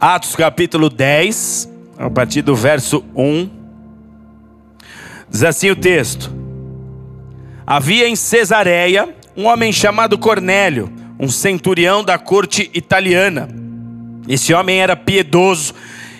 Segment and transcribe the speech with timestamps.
[0.00, 1.68] Atos capítulo 10,
[1.98, 3.50] a partir do verso 1.
[5.28, 6.32] Diz assim o texto:
[7.66, 13.50] Havia em Cesareia um homem chamado Cornélio, um centurião da corte italiana.
[14.26, 15.74] Esse homem era piedoso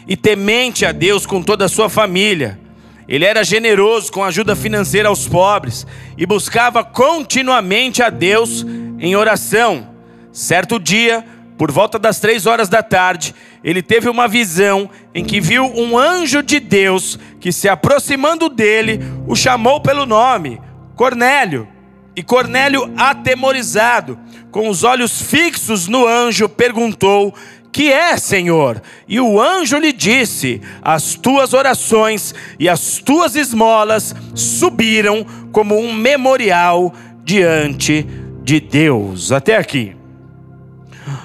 [0.06, 2.60] e temente a Deus com toda a sua família.
[3.08, 5.86] Ele era generoso com ajuda financeira aos pobres
[6.18, 8.62] e buscava continuamente a Deus
[8.98, 9.88] em oração.
[10.32, 11.24] Certo dia,
[11.60, 15.98] por volta das três horas da tarde, ele teve uma visão em que viu um
[15.98, 20.60] anjo de Deus que, se aproximando dele, o chamou pelo nome:
[20.96, 21.68] Cornélio.
[22.16, 24.18] E Cornélio, atemorizado,
[24.50, 27.34] com os olhos fixos no anjo, perguntou:
[27.70, 28.82] Que é, Senhor?
[29.06, 35.92] E o anjo lhe disse: As tuas orações e as tuas esmolas subiram como um
[35.92, 38.06] memorial diante
[38.42, 39.30] de Deus.
[39.30, 39.94] Até aqui.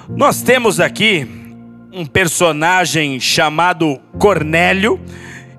[0.10, 1.45] Nós temos aqui
[1.96, 5.00] um personagem chamado Cornélio,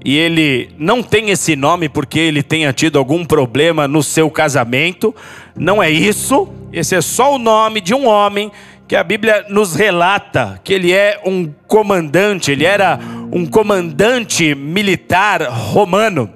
[0.05, 5.15] e ele não tem esse nome porque ele tenha tido algum problema no seu casamento,
[5.57, 8.53] não é isso, esse é só o nome de um homem
[8.87, 13.01] que a Bíblia nos relata que ele é um comandante, ele era
[13.33, 16.31] um comandante militar romano.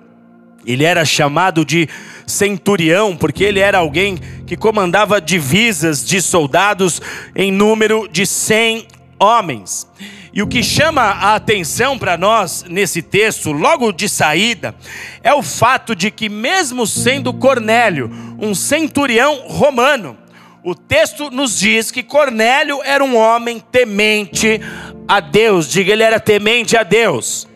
[0.67, 1.89] Ele era chamado de
[2.27, 7.01] centurião porque ele era alguém que comandava divisas de soldados
[7.35, 8.87] em número de 100
[9.21, 9.87] homens.
[10.33, 14.75] E o que chama a atenção para nós nesse texto, logo de saída,
[15.23, 20.17] é o fato de que, mesmo sendo Cornélio um centurião romano,
[20.65, 24.61] o texto nos diz que Cornélio era um homem temente
[25.07, 25.69] a Deus.
[25.69, 27.49] Diga, ele era temente a Deus.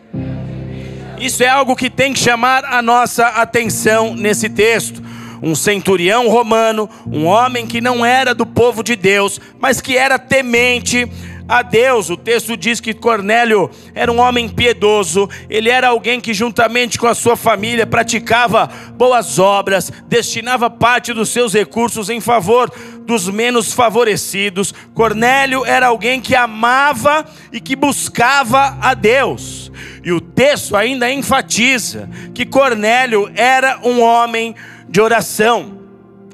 [1.17, 5.03] Isso é algo que tem que chamar a nossa atenção nesse texto
[5.41, 10.17] um centurião romano, um homem que não era do povo de Deus, mas que era
[10.17, 11.07] temente
[11.47, 12.09] a Deus.
[12.09, 17.07] O texto diz que Cornélio era um homem piedoso, ele era alguém que, juntamente com
[17.07, 22.71] a sua família, praticava boas obras, destinava parte dos seus recursos em favor
[23.05, 24.73] dos menos favorecidos.
[24.93, 29.71] Cornélio era alguém que amava e que buscava a Deus.
[30.03, 34.55] E o texto ainda enfatiza que Cornélio era um homem
[34.87, 35.79] de oração.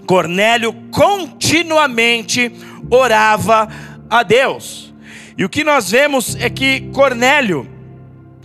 [0.05, 2.51] Cornélio continuamente
[2.89, 3.69] orava
[4.09, 4.90] a Deus.
[5.37, 7.67] E o que nós vemos é que Cornélio,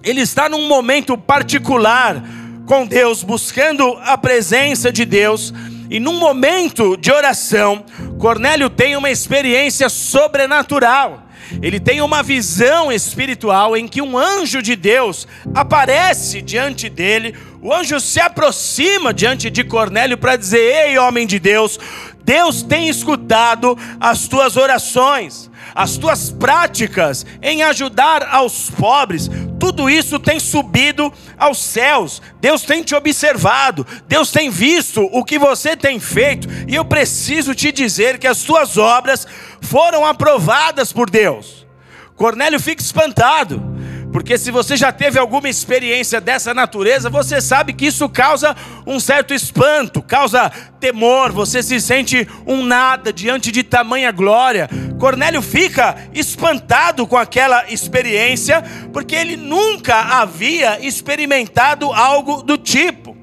[0.02, 2.22] ele está num momento particular
[2.66, 5.52] com Deus, buscando a presença de Deus,
[5.88, 7.84] e num momento de oração,
[8.18, 11.25] Cornélio tem uma experiência sobrenatural.
[11.62, 17.34] Ele tem uma visão espiritual em que um anjo de Deus aparece diante dele.
[17.62, 21.78] O anjo se aproxima diante de Cornélio para dizer: Ei, homem de Deus,
[22.24, 29.30] Deus tem escutado as tuas orações as tuas práticas em ajudar aos pobres,
[29.60, 32.22] tudo isso tem subido aos céus.
[32.40, 37.54] Deus tem te observado, Deus tem visto o que você tem feito, e eu preciso
[37.54, 39.26] te dizer que as tuas obras
[39.66, 41.66] foram aprovadas por Deus.
[42.14, 43.76] Cornélio fica espantado.
[44.12, 48.56] Porque se você já teve alguma experiência dessa natureza, você sabe que isso causa
[48.86, 50.48] um certo espanto, causa
[50.80, 54.70] temor, você se sente um nada diante de tamanha glória.
[54.98, 63.14] Cornélio fica espantado com aquela experiência, porque ele nunca havia experimentado algo do tipo.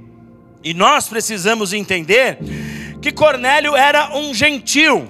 [0.64, 2.38] E nós precisamos entender
[3.02, 5.10] que Cornélio era um gentil.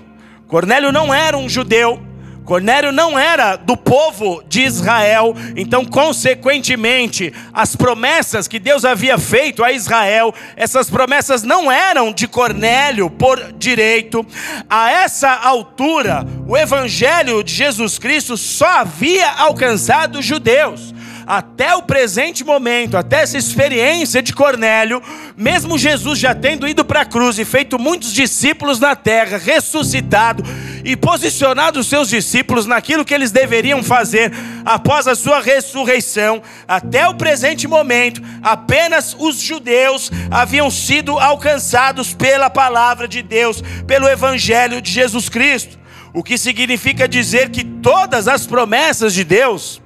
[0.53, 1.99] Cornélio não era um judeu,
[2.45, 9.63] Cornélio não era do povo de Israel, então, consequentemente, as promessas que Deus havia feito
[9.63, 14.23] a Israel, essas promessas não eram de Cornélio por direito.
[14.69, 20.93] A essa altura, o evangelho de Jesus Cristo só havia alcançado os judeus
[21.25, 25.01] até o presente momento, até essa experiência de Cornélio,
[25.35, 30.43] mesmo Jesus já tendo ido para a cruz e feito muitos discípulos na terra, ressuscitado
[30.83, 34.31] e posicionado os seus discípulos naquilo que eles deveriam fazer
[34.65, 42.49] após a sua ressurreição, até o presente momento, apenas os judeus haviam sido alcançados pela
[42.49, 45.79] palavra de Deus, pelo evangelho de Jesus Cristo.
[46.13, 49.81] O que significa dizer que todas as promessas de Deus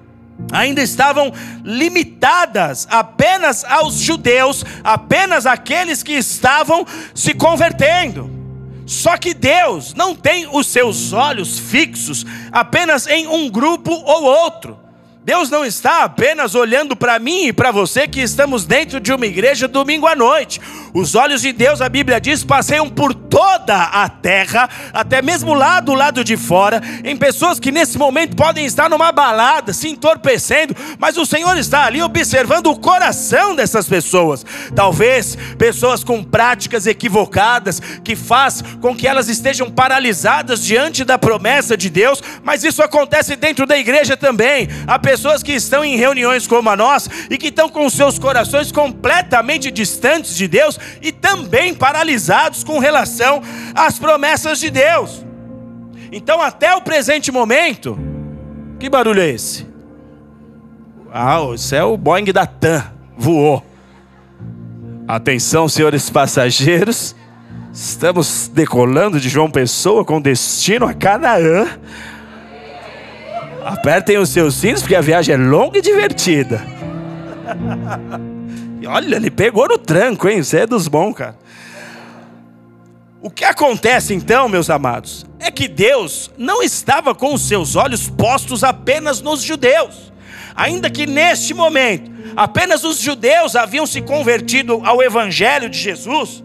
[0.51, 8.37] ainda estavam limitadas apenas aos judeus, apenas aqueles que estavam se convertendo.
[8.85, 14.79] Só que Deus não tem os seus olhos fixos apenas em um grupo ou outro.
[15.27, 19.25] Deus não está apenas olhando para mim e para você que estamos dentro de uma
[19.25, 20.61] igreja domingo à noite.
[20.93, 25.79] Os olhos de Deus, a Bíblia diz, passeiam por toda a terra, até mesmo lá
[25.79, 30.75] do lado de fora, em pessoas que nesse momento podem estar numa balada, se entorpecendo,
[30.97, 34.45] mas o Senhor está ali observando o coração dessas pessoas.
[34.75, 41.75] Talvez pessoas com práticas equivocadas que faz com que elas estejam paralisadas diante da promessa
[41.75, 44.67] de Deus, mas isso acontece dentro da igreja também.
[44.87, 48.71] Há pessoas que estão em reuniões como a nossa e que estão com seus corações
[48.71, 53.41] completamente distantes de Deus e também paralisados com relação
[53.73, 55.25] às promessas de Deus.
[56.11, 57.97] Então, até o presente momento,
[58.79, 59.67] que barulho é esse?
[61.11, 62.85] Ah, isso é o Boeing da TAM,
[63.17, 63.65] voou.
[65.07, 67.15] Atenção, senhores passageiros,
[67.73, 71.67] estamos decolando de João Pessoa com destino a Canaã.
[73.65, 76.61] Apertem os seus cintos porque a viagem é longa e divertida.
[78.79, 80.43] E olha, ele pegou no tranco, hein?
[80.43, 81.37] Você é dos bons, cara.
[83.19, 88.07] O que acontece então, meus amados, é que Deus não estava com os seus olhos
[88.07, 90.11] postos apenas nos judeus.
[90.55, 96.43] Ainda que neste momento apenas os judeus haviam se convertido ao evangelho de Jesus,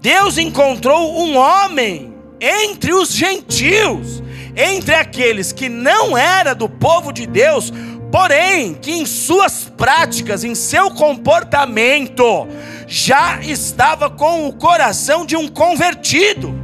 [0.00, 4.22] Deus encontrou um homem entre os gentios,
[4.56, 7.72] entre aqueles que não era do povo de Deus,
[8.10, 12.48] porém que em suas práticas, em seu comportamento,
[12.86, 16.54] já estava com o coração de um convertido.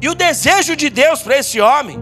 [0.00, 1.98] E o desejo de Deus para esse homem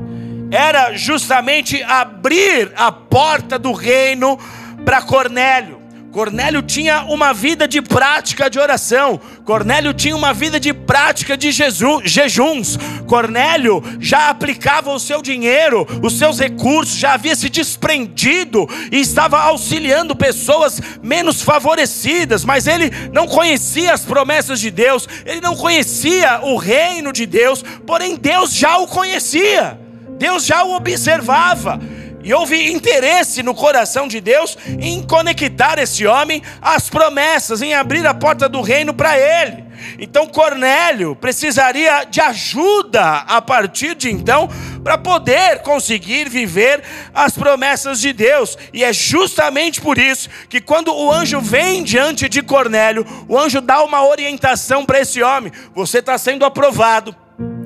[0.50, 4.38] era justamente abrir a porta do reino
[4.84, 5.73] para Cornélio.
[6.14, 9.20] Cornélio tinha uma vida de prática de oração.
[9.44, 12.78] Cornélio tinha uma vida de prática de Jesus, jejuns.
[13.04, 19.40] Cornélio já aplicava o seu dinheiro, os seus recursos, já havia se desprendido e estava
[19.40, 26.38] auxiliando pessoas menos favorecidas, mas ele não conhecia as promessas de Deus, ele não conhecia
[26.44, 29.80] o reino de Deus, porém Deus já o conhecia.
[30.16, 31.80] Deus já o observava.
[32.24, 38.06] E houve interesse no coração de Deus em conectar esse homem às promessas, em abrir
[38.06, 39.62] a porta do reino para ele.
[39.98, 44.48] Então Cornélio precisaria de ajuda a partir de então
[44.82, 46.82] para poder conseguir viver
[47.14, 48.56] as promessas de Deus.
[48.72, 53.60] E é justamente por isso que quando o anjo vem diante de Cornélio, o anjo
[53.60, 57.14] dá uma orientação para esse homem: você está sendo aprovado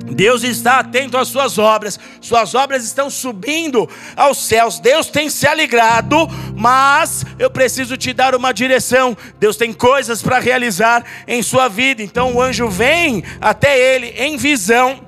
[0.09, 4.79] Deus está atento às suas obras, suas obras estão subindo aos céus.
[4.79, 9.15] Deus tem se alegrado, mas eu preciso te dar uma direção.
[9.39, 12.01] Deus tem coisas para realizar em sua vida.
[12.01, 15.01] Então o anjo vem até ele em visão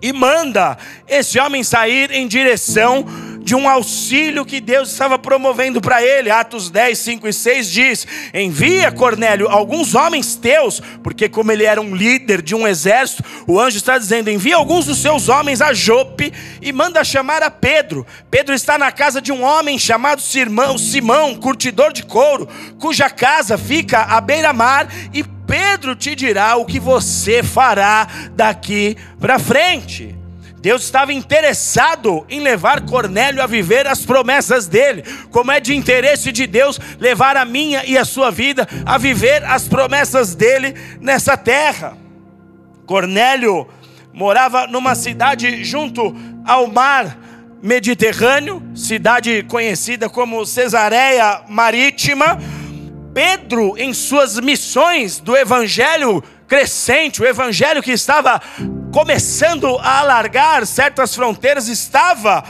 [0.00, 0.76] e manda
[1.08, 3.04] esse homem sair em direção
[3.46, 6.32] de um auxílio que Deus estava promovendo para ele.
[6.32, 11.80] Atos 10, 5 e 6 diz: Envia, Cornélio, alguns homens teus, porque como ele era
[11.80, 15.72] um líder de um exército, o anjo está dizendo: Envia alguns dos seus homens a
[15.72, 18.04] Jope e manda chamar a Pedro.
[18.28, 22.48] Pedro está na casa de um homem chamado Simão, Simão curtidor de couro,
[22.80, 29.38] cuja casa fica à beira-mar e Pedro te dirá o que você fará daqui para
[29.38, 30.25] frente.
[30.66, 36.32] Deus estava interessado em levar Cornélio a viver as promessas dele, como é de interesse
[36.32, 41.36] de Deus levar a minha e a sua vida a viver as promessas dele nessa
[41.36, 41.96] terra.
[42.84, 43.68] Cornélio
[44.12, 46.12] morava numa cidade junto
[46.44, 47.16] ao mar
[47.62, 52.40] Mediterrâneo, cidade conhecida como Cesareia Marítima.
[53.14, 58.40] Pedro, em suas missões do evangelho crescente, o evangelho que estava
[58.92, 62.42] começando a alargar certas fronteiras, estava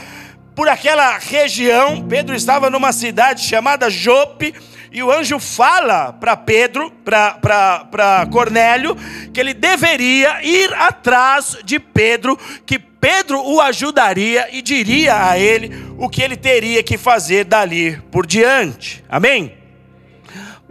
[0.55, 2.07] por aquela região.
[2.07, 4.53] Pedro estava numa cidade chamada Jope.
[4.91, 8.95] E o anjo fala para Pedro, para Cornélio,
[9.33, 15.71] que ele deveria ir atrás de Pedro, que Pedro o ajudaria e diria a ele
[15.97, 19.03] o que ele teria que fazer dali por diante.
[19.09, 19.56] Amém?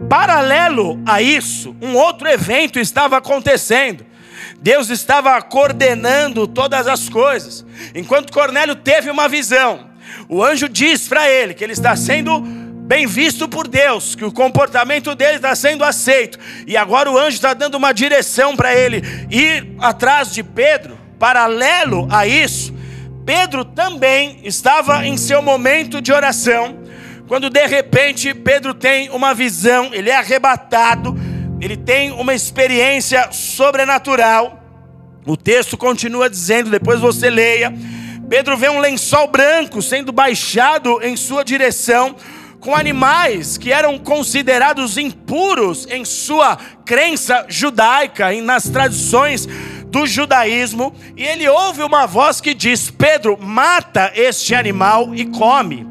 [0.09, 4.05] Paralelo a isso, um outro evento estava acontecendo.
[4.61, 7.65] Deus estava coordenando todas as coisas.
[7.95, 9.89] Enquanto Cornélio teve uma visão,
[10.29, 14.31] o anjo diz para ele que ele está sendo bem visto por Deus, que o
[14.31, 16.39] comportamento dele está sendo aceito.
[16.65, 20.97] E agora o anjo está dando uma direção para ele ir atrás de Pedro.
[21.19, 22.73] Paralelo a isso,
[23.25, 26.86] Pedro também estava em seu momento de oração
[27.27, 31.15] quando de repente Pedro tem uma visão, ele é arrebatado,
[31.59, 34.63] ele tem uma experiência sobrenatural.
[35.25, 37.73] O texto continua dizendo, depois você leia.
[38.29, 42.15] Pedro vê um lençol branco sendo baixado em sua direção,
[42.61, 49.47] com animais que eram considerados impuros em sua crença judaica e nas tradições
[49.87, 55.87] do judaísmo, e ele ouve uma voz que diz: Pedro, mata este animal e come.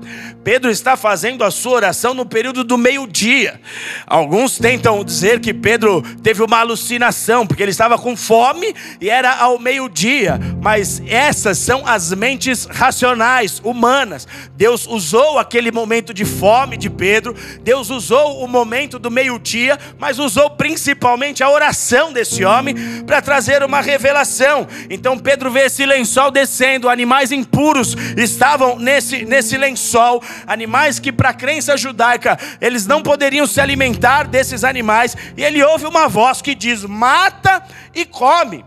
[0.46, 3.60] Pedro está fazendo a sua oração no período do meio-dia.
[4.06, 9.34] Alguns tentam dizer que Pedro teve uma alucinação, porque ele estava com fome e era
[9.34, 14.28] ao meio-dia, mas essas são as mentes racionais, humanas.
[14.54, 20.20] Deus usou aquele momento de fome de Pedro, Deus usou o momento do meio-dia, mas
[20.20, 24.68] usou principalmente a oração desse homem para trazer uma revelação.
[24.88, 31.30] Então Pedro vê esse lençol descendo, animais impuros estavam nesse, nesse lençol animais que para
[31.30, 36.42] a crença judaica eles não poderiam se alimentar desses animais, e ele ouve uma voz
[36.42, 37.62] que diz: "Mata
[37.94, 38.64] e come".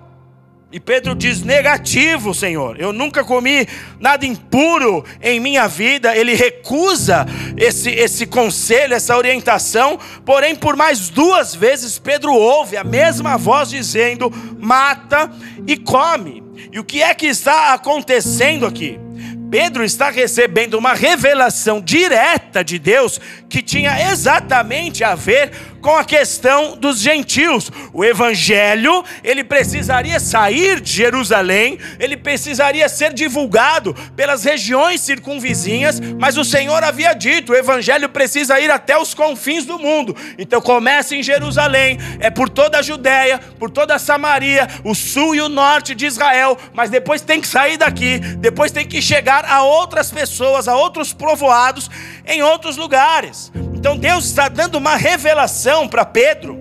[0.71, 3.67] E Pedro diz: negativo, Senhor, eu nunca comi
[3.99, 6.15] nada impuro em minha vida.
[6.15, 7.25] Ele recusa
[7.57, 9.99] esse, esse conselho, essa orientação.
[10.23, 15.31] Porém, por mais duas vezes, Pedro ouve a mesma voz dizendo: mata
[15.65, 16.43] e come.
[16.71, 18.99] E o que é que está acontecendo aqui?
[19.49, 25.51] Pedro está recebendo uma revelação direta de Deus que tinha exatamente a ver
[25.81, 27.71] com a questão dos gentios.
[27.93, 36.37] O evangelho, ele precisaria sair de Jerusalém, ele precisaria ser divulgado pelas regiões circunvizinhas, mas
[36.37, 40.15] o Senhor havia dito, o evangelho precisa ir até os confins do mundo.
[40.37, 45.33] Então começa em Jerusalém, é por toda a Judéia, por toda a Samaria, o sul
[45.35, 49.45] e o norte de Israel, mas depois tem que sair daqui, depois tem que chegar
[49.45, 51.89] a outras pessoas, a outros povoados
[52.25, 53.38] em outros lugares.
[53.79, 56.59] Então Deus está dando uma revelação para Pedro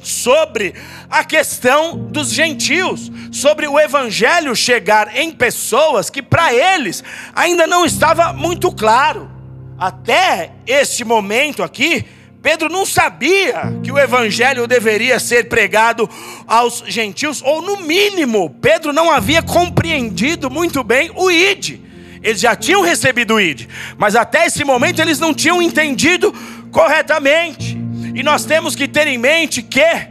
[0.00, 0.74] sobre
[1.08, 7.04] a questão dos gentios, sobre o evangelho chegar em pessoas que para eles
[7.36, 9.30] ainda não estava muito claro.
[9.78, 12.04] Até este momento aqui,
[12.42, 16.10] Pedro não sabia que o evangelho deveria ser pregado
[16.48, 21.89] aos gentios, ou no mínimo, Pedro não havia compreendido muito bem o ID.
[22.22, 26.32] Eles já tinham recebido o ID, mas até esse momento eles não tinham entendido
[26.70, 27.78] corretamente.
[28.14, 30.08] E nós temos que ter em mente que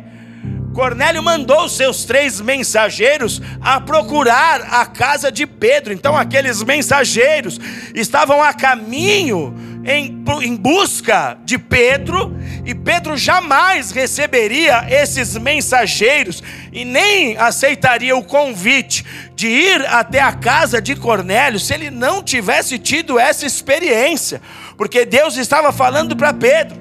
[0.73, 5.91] Cornélio mandou seus três mensageiros a procurar a casa de Pedro.
[5.91, 7.59] Então, aqueles mensageiros
[7.93, 16.83] estavam a caminho em, em busca de Pedro, e Pedro jamais receberia esses mensageiros e
[16.83, 19.05] nem aceitaria o convite
[19.35, 24.41] de ir até a casa de Cornélio se ele não tivesse tido essa experiência,
[24.77, 26.77] porque Deus estava falando para Pedro: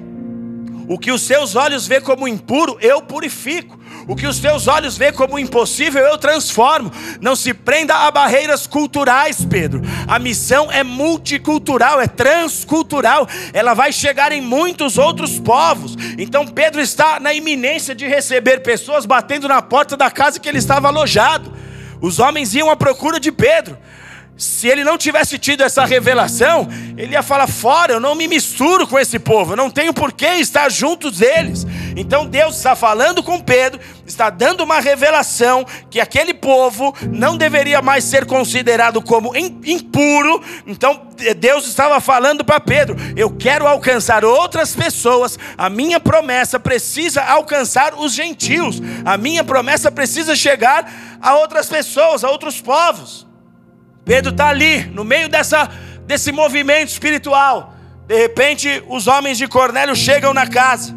[0.87, 3.78] o que os seus olhos vê como impuro, eu purifico.
[4.09, 6.91] O que os teus olhos vê como impossível, eu transformo.
[7.21, 9.83] Não se prenda a barreiras culturais, Pedro.
[10.07, 13.27] A missão é multicultural, é transcultural.
[13.53, 15.95] Ela vai chegar em muitos outros povos.
[16.17, 20.57] Então Pedro está na iminência de receber pessoas batendo na porta da casa que ele
[20.57, 21.53] estava alojado.
[22.01, 23.77] Os homens iam à procura de Pedro.
[24.39, 26.65] Se ele não tivesse tido essa revelação,
[26.97, 30.13] ele ia falar: fora, eu não me misturo com esse povo, eu não tenho por
[30.13, 31.67] que estar junto deles.
[31.93, 37.81] Então Deus está falando com Pedro, está dando uma revelação que aquele povo não deveria
[37.81, 40.43] mais ser considerado como impuro.
[40.65, 47.23] Então Deus estava falando para Pedro: eu quero alcançar outras pessoas, a minha promessa precisa
[47.23, 53.27] alcançar os gentios, a minha promessa precisa chegar a outras pessoas, a outros povos.
[54.03, 55.69] Pedro está ali, no meio dessa,
[56.07, 57.75] desse movimento espiritual.
[58.07, 60.95] De repente, os homens de Cornélio chegam na casa.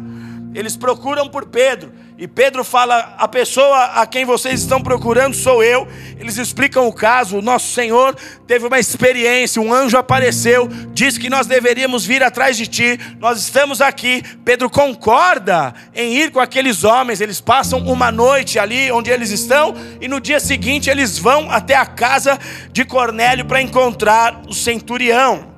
[0.55, 1.93] Eles procuram por Pedro.
[2.23, 5.85] E Pedro fala: A pessoa a quem vocês estão procurando sou eu.
[6.17, 7.37] Eles explicam o caso.
[7.37, 8.15] O nosso Senhor
[8.47, 9.61] teve uma experiência.
[9.61, 12.97] Um anjo apareceu, disse que nós deveríamos vir atrás de ti.
[13.19, 14.23] Nós estamos aqui.
[14.45, 17.19] Pedro concorda em ir com aqueles homens.
[17.19, 19.75] Eles passam uma noite ali onde eles estão.
[19.99, 22.39] E no dia seguinte eles vão até a casa
[22.71, 25.55] de Cornélio para encontrar o centurião.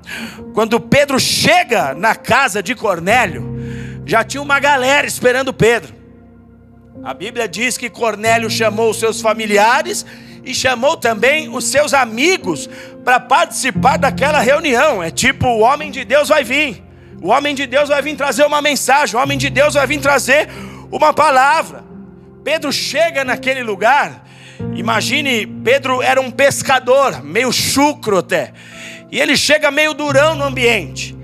[0.55, 3.55] Quando Pedro chega na casa de Cornélio,
[4.03, 6.04] já tinha uma galera esperando Pedro.
[7.05, 10.03] A Bíblia diz que Cornélio chamou os seus familiares
[10.43, 12.67] e chamou também os seus amigos
[13.03, 15.03] para participar daquela reunião.
[15.03, 16.83] É tipo, o homem de Deus vai vir.
[17.21, 19.99] O homem de Deus vai vir trazer uma mensagem, o homem de Deus vai vir
[19.99, 20.49] trazer
[20.91, 21.83] uma palavra.
[22.43, 24.25] Pedro chega naquele lugar.
[24.73, 28.51] Imagine, Pedro era um pescador, meio chucro até.
[29.11, 31.15] E ele chega meio durão no ambiente.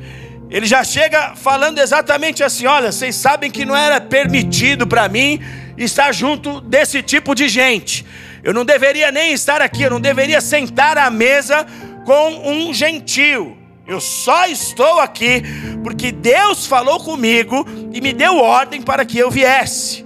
[0.47, 5.41] Ele já chega falando exatamente assim: olha, vocês sabem que não era permitido para mim
[5.77, 8.05] estar junto desse tipo de gente.
[8.43, 11.65] Eu não deveria nem estar aqui, eu não deveria sentar à mesa
[12.05, 13.57] com um gentio.
[13.85, 15.43] Eu só estou aqui
[15.83, 20.05] porque Deus falou comigo e me deu ordem para que eu viesse.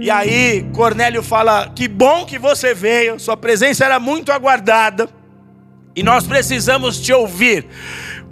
[0.00, 5.08] E aí Cornélio fala: Que bom que você veio, sua presença era muito aguardada
[5.96, 7.66] e nós precisamos te ouvir.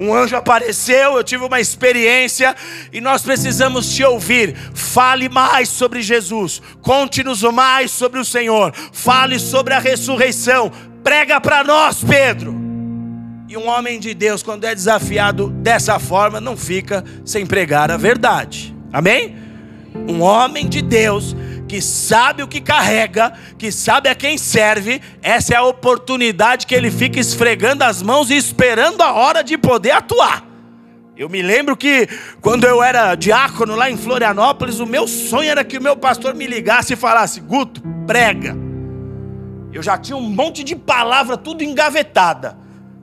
[0.03, 2.57] Um anjo apareceu, eu tive uma experiência
[2.93, 4.57] e nós precisamos te ouvir.
[4.75, 10.73] Fale mais sobre Jesus, conte-nos mais sobre o Senhor, fale sobre a ressurreição,
[11.05, 12.53] prega para nós, Pedro.
[13.49, 17.97] E um homem de Deus, quando é desafiado dessa forma, não fica sem pregar a
[17.97, 18.75] verdade.
[18.93, 19.37] Amém?
[20.09, 21.37] Um homem de Deus
[21.73, 26.75] que sabe o que carrega, que sabe a quem serve, essa é a oportunidade que
[26.75, 30.45] ele fica esfregando as mãos e esperando a hora de poder atuar.
[31.17, 32.07] Eu me lembro que
[32.43, 36.35] quando eu era diácono lá em Florianópolis, o meu sonho era que o meu pastor
[36.35, 38.55] me ligasse e falasse: Guto, prega.
[39.73, 42.59] Eu já tinha um monte de palavra tudo engavetada,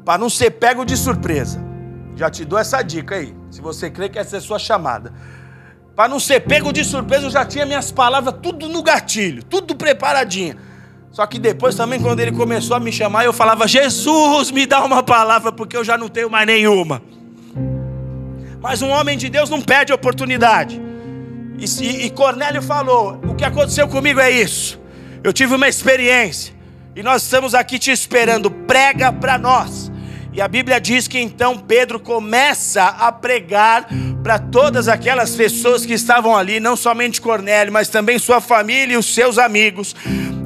[0.05, 1.59] para não ser pego de surpresa.
[2.15, 5.11] Já te dou essa dica aí, se você crê que essa é a sua chamada.
[5.99, 9.75] Para não ser pego de surpresa, eu já tinha minhas palavras tudo no gatilho, tudo
[9.75, 10.55] preparadinho.
[11.11, 14.81] Só que depois também, quando ele começou a me chamar, eu falava: Jesus, me dá
[14.81, 17.01] uma palavra, porque eu já não tenho mais nenhuma.
[18.61, 20.81] Mas um homem de Deus não perde oportunidade.
[21.57, 24.79] E, e Cornélio falou: O que aconteceu comigo é isso.
[25.21, 26.55] Eu tive uma experiência.
[26.95, 28.49] E nós estamos aqui te esperando.
[28.49, 29.91] Prega para nós.
[30.31, 33.87] E a Bíblia diz que então Pedro começa a pregar
[34.23, 38.97] para todas aquelas pessoas que estavam ali, não somente Cornélio, mas também sua família e
[38.97, 39.95] os seus amigos.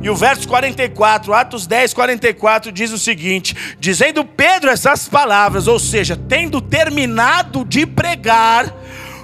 [0.01, 5.79] E o verso 44, Atos 10, 44 diz o seguinte: dizendo Pedro essas palavras, ou
[5.79, 8.73] seja, tendo terminado de pregar,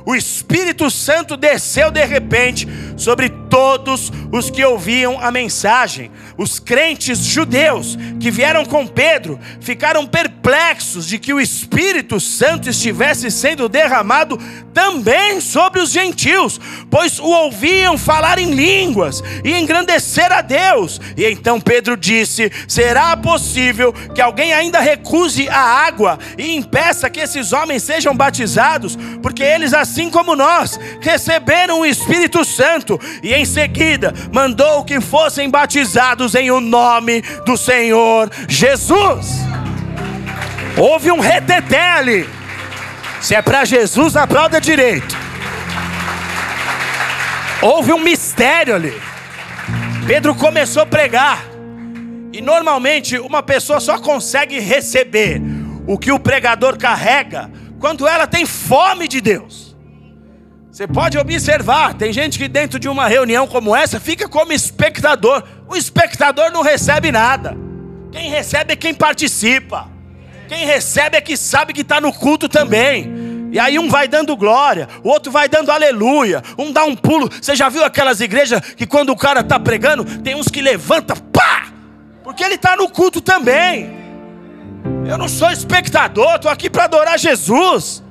[0.10, 6.10] o Espírito Santo desceu de repente sobre todos os que ouviam a mensagem.
[6.36, 13.30] Os crentes judeus que vieram com Pedro ficaram perplexos de que o Espírito Santo estivesse
[13.30, 14.40] sendo derramado
[14.74, 21.00] também sobre os gentios, pois o ouviam falar em línguas e engrandecer a Deus.
[21.16, 27.20] E então Pedro disse: Será possível que alguém ainda recuse a água e impeça que
[27.20, 28.98] esses homens sejam batizados?
[29.22, 35.50] Porque eles, assim como nós, receberam o Espírito Santo e em seguida mandou que fossem
[35.50, 39.40] batizados em o nome do Senhor Jesus.
[40.78, 42.30] Houve um reteté ali.
[43.20, 45.18] Se é para Jesus, aplauda direito.
[47.62, 48.94] Houve um mistério ali.
[50.06, 51.44] Pedro começou a pregar.
[52.32, 55.42] E normalmente uma pessoa só consegue receber
[55.88, 59.69] o que o pregador carrega quando ela tem fome de Deus.
[60.80, 65.44] Você pode observar, tem gente que dentro de uma reunião como essa fica como espectador.
[65.68, 67.58] O espectador não recebe nada.
[68.14, 69.90] Quem recebe é quem participa.
[70.48, 73.50] Quem recebe é que sabe que está no culto também.
[73.52, 77.30] E aí um vai dando glória, o outro vai dando aleluia, um dá um pulo.
[77.30, 81.14] Você já viu aquelas igrejas que quando o cara está pregando, tem uns que levanta,
[81.14, 81.74] pá!
[82.24, 83.92] Porque ele está no culto também.
[85.06, 88.02] Eu não sou espectador, estou aqui para adorar Jesus.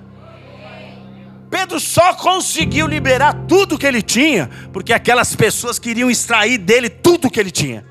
[1.51, 7.31] Pedro só conseguiu liberar tudo que ele tinha, porque aquelas pessoas queriam extrair dele tudo
[7.31, 7.85] que ele tinha.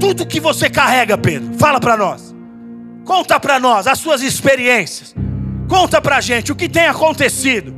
[0.00, 2.34] Tudo que você carrega, Pedro, fala para nós.
[3.04, 5.14] Conta para nós as suas experiências.
[5.68, 7.74] Conta para gente o que tem acontecido.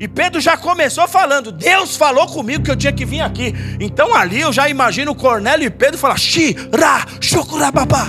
[0.00, 3.54] E Pedro já começou falando: Deus falou comigo que eu tinha que vir aqui.
[3.78, 8.08] Então ali eu já imagino Cornélio e Pedro falar: Xi, ra, babá.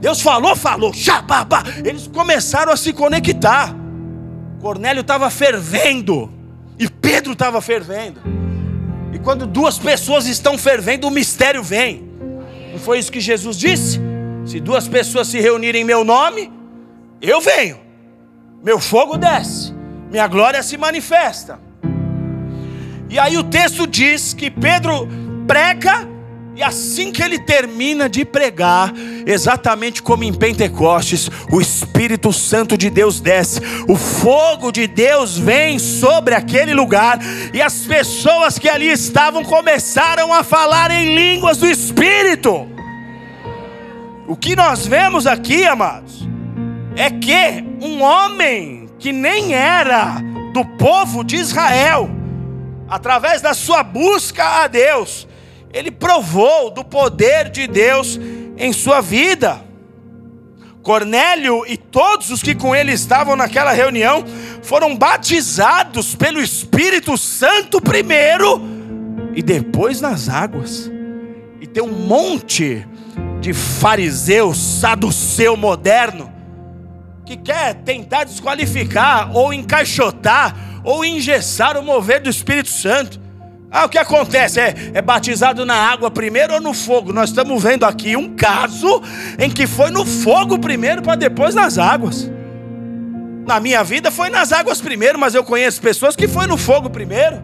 [0.00, 1.62] Deus falou, falou, xababá.
[1.84, 3.79] Eles começaram a se conectar.
[4.60, 6.30] Cornélio estava fervendo
[6.78, 8.20] e Pedro estava fervendo.
[9.12, 12.08] E quando duas pessoas estão fervendo, o mistério vem.
[12.72, 14.00] Não foi isso que Jesus disse?
[14.44, 16.52] Se duas pessoas se reunirem em meu nome,
[17.20, 17.78] eu venho.
[18.62, 19.72] Meu fogo desce,
[20.10, 21.58] minha glória se manifesta.
[23.08, 25.08] E aí o texto diz que Pedro
[25.46, 26.06] prega
[26.60, 28.92] e assim que ele termina de pregar,
[29.24, 35.78] exatamente como em Pentecostes, o Espírito Santo de Deus desce, o fogo de Deus vem
[35.78, 37.18] sobre aquele lugar,
[37.54, 42.68] e as pessoas que ali estavam começaram a falar em línguas do Espírito.
[44.28, 46.28] O que nós vemos aqui, amados,
[46.94, 50.20] é que um homem que nem era
[50.52, 52.10] do povo de Israel,
[52.86, 55.26] através da sua busca a Deus,
[55.72, 58.18] ele provou do poder de Deus
[58.56, 59.62] em sua vida.
[60.82, 64.24] Cornélio e todos os que com ele estavam naquela reunião
[64.62, 68.60] foram batizados pelo Espírito Santo primeiro
[69.34, 70.90] e depois nas águas.
[71.60, 72.86] E tem um monte
[73.40, 76.32] de fariseu, saduceu moderno
[77.30, 83.20] que quer tentar desqualificar ou encaixotar ou engessar o mover do Espírito Santo.
[83.70, 84.58] Ah, o que acontece?
[84.58, 87.12] É, é, batizado na água primeiro ou no fogo?
[87.12, 89.00] Nós estamos vendo aqui um caso
[89.38, 92.28] em que foi no fogo primeiro para depois nas águas.
[93.46, 96.90] Na minha vida foi nas águas primeiro, mas eu conheço pessoas que foi no fogo
[96.90, 97.42] primeiro,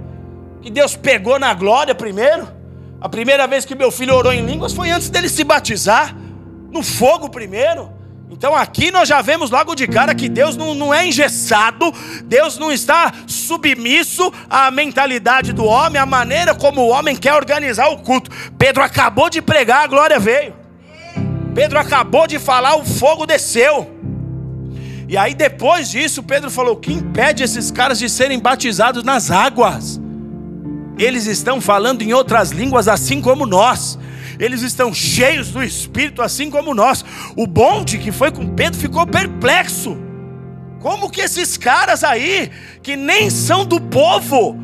[0.60, 2.48] que Deus pegou na glória primeiro.
[3.00, 6.16] A primeira vez que meu filho orou em línguas foi antes dele se batizar,
[6.72, 7.95] no fogo primeiro.
[8.30, 11.92] Então aqui nós já vemos logo de cara que Deus não, não é engessado,
[12.24, 17.88] Deus não está submisso à mentalidade do homem, à maneira como o homem quer organizar
[17.88, 18.30] o culto.
[18.58, 20.54] Pedro acabou de pregar, a glória veio.
[21.54, 23.94] Pedro acabou de falar, o fogo desceu.
[25.08, 29.30] E aí depois disso, Pedro falou: o que impede esses caras de serem batizados nas
[29.30, 30.00] águas?
[30.98, 33.98] Eles estão falando em outras línguas assim como nós
[34.38, 37.04] eles estão cheios do Espírito, assim como nós.
[37.36, 39.96] O bonde que foi com Pedro ficou perplexo.
[40.80, 42.50] Como que esses caras aí,
[42.82, 44.56] que nem são do povo,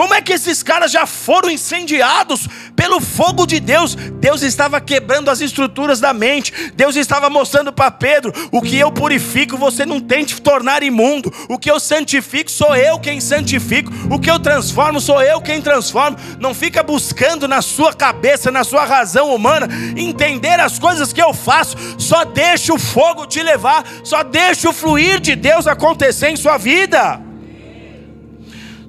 [0.00, 3.94] como é que esses caras já foram incendiados pelo fogo de Deus?
[3.94, 6.72] Deus estava quebrando as estruturas da mente.
[6.74, 11.30] Deus estava mostrando para Pedro: o que eu purifico, você não tente tornar imundo.
[11.50, 13.92] O que eu santifico, sou eu quem santifico.
[14.10, 16.16] O que eu transformo, sou eu quem transformo.
[16.38, 21.34] Não fica buscando na sua cabeça, na sua razão humana, entender as coisas que eu
[21.34, 21.76] faço.
[21.98, 23.84] Só deixa o fogo te levar.
[24.02, 27.28] Só deixa o fluir de Deus acontecer em sua vida.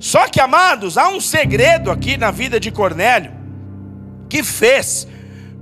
[0.02, 3.32] Só que, amados, há um segredo aqui na vida de Cornélio
[4.28, 5.08] que fez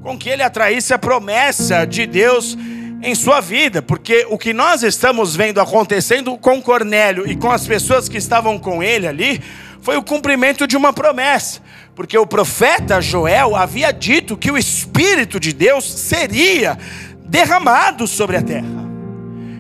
[0.02, 2.58] com que ele atraísse a promessa de Deus
[3.04, 7.68] em sua vida, porque o que nós estamos vendo acontecendo com Cornélio e com as
[7.68, 9.42] pessoas que estavam com ele ali
[9.82, 11.60] foi o cumprimento de uma promessa,
[11.94, 16.78] porque o profeta Joel havia dito que o Espírito de Deus seria
[17.26, 18.88] derramado sobre a terra.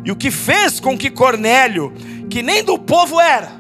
[0.06, 1.94] E o que fez com que Cornélio,
[2.30, 3.59] que nem do povo era,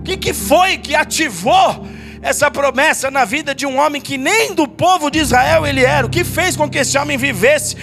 [0.00, 1.86] o que, que foi que ativou
[2.22, 6.06] essa promessa na vida de um homem que nem do povo de Israel ele era?
[6.06, 7.76] O que fez com que esse homem vivesse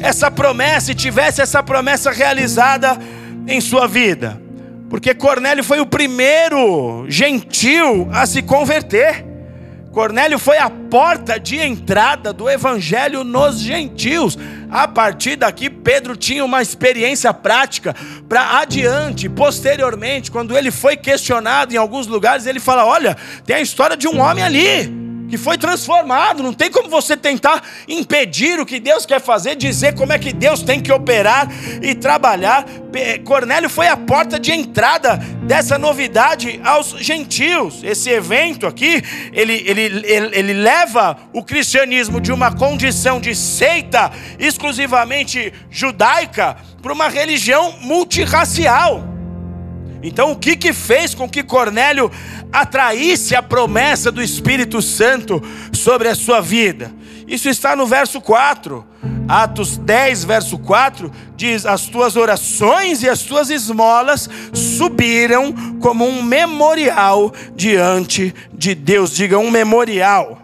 [0.00, 2.96] essa promessa e tivesse essa promessa realizada
[3.48, 4.40] em sua vida?
[4.88, 9.24] Porque Cornélio foi o primeiro gentil a se converter.
[9.94, 14.36] Cornélio foi a porta de entrada do evangelho nos gentios.
[14.68, 17.94] A partir daqui, Pedro tinha uma experiência prática
[18.28, 23.60] para adiante, posteriormente, quando ele foi questionado em alguns lugares, ele fala: Olha, tem a
[23.60, 26.42] história de um homem ali que foi transformado.
[26.42, 30.32] Não tem como você tentar impedir o que Deus quer fazer, dizer como é que
[30.32, 31.48] Deus tem que operar
[31.82, 32.64] e trabalhar.
[33.24, 37.82] Cornélio foi a porta de entrada dessa novidade aos gentios.
[37.82, 44.12] Esse evento aqui, ele, ele, ele, ele leva o cristianismo de uma condição de seita
[44.38, 49.13] exclusivamente judaica para uma religião multirracial.
[50.06, 52.12] Então, o que, que fez com que Cornélio
[52.52, 56.92] atraísse a promessa do Espírito Santo sobre a sua vida?
[57.26, 58.86] Isso está no verso 4.
[59.26, 66.22] Atos 10, verso 4 diz: As tuas orações e as tuas esmolas subiram como um
[66.22, 69.10] memorial diante de Deus.
[69.10, 70.38] Diga um memorial.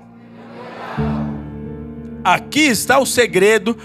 [2.25, 3.77] Aqui está o segredo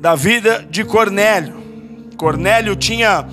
[0.00, 1.60] da vida de Cornélio.
[2.16, 3.26] Cornélio tinha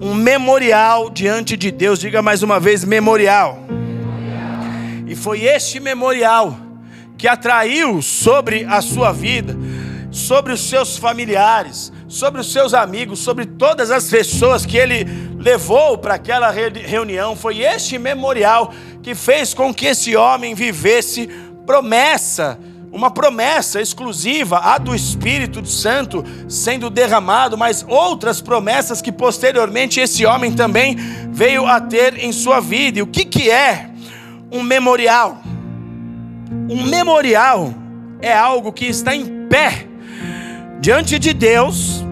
[0.00, 1.98] um memorial diante de Deus.
[1.98, 3.64] Diga mais uma vez: memorial.
[5.06, 6.58] E foi este memorial
[7.16, 9.56] que atraiu sobre a sua vida,
[10.10, 15.06] sobre os seus familiares, sobre os seus amigos, sobre todas as pessoas que ele
[15.38, 17.34] levou para aquela reunião.
[17.34, 21.28] Foi este memorial que fez com que esse homem vivesse
[21.66, 22.58] promessa
[22.90, 30.24] uma promessa exclusiva, a do Espírito Santo sendo derramado, mas outras promessas que posteriormente esse
[30.24, 30.96] homem também
[31.30, 32.98] veio a ter em sua vida.
[32.98, 33.90] E o que, que é
[34.50, 35.38] um memorial?
[36.68, 37.74] Um memorial
[38.20, 39.86] é algo que está em pé
[40.80, 42.04] diante de Deus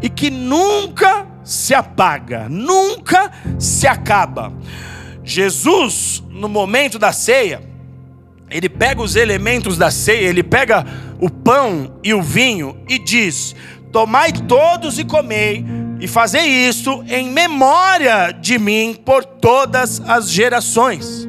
[0.00, 4.52] e que nunca se apaga, nunca se acaba.
[5.22, 7.73] Jesus, no momento da ceia,
[8.54, 10.86] ele pega os elementos da ceia, ele pega
[11.20, 13.52] o pão e o vinho e diz:
[13.90, 15.64] Tomai todos e comei,
[15.98, 21.26] e fazei isto em memória de mim por todas as gerações.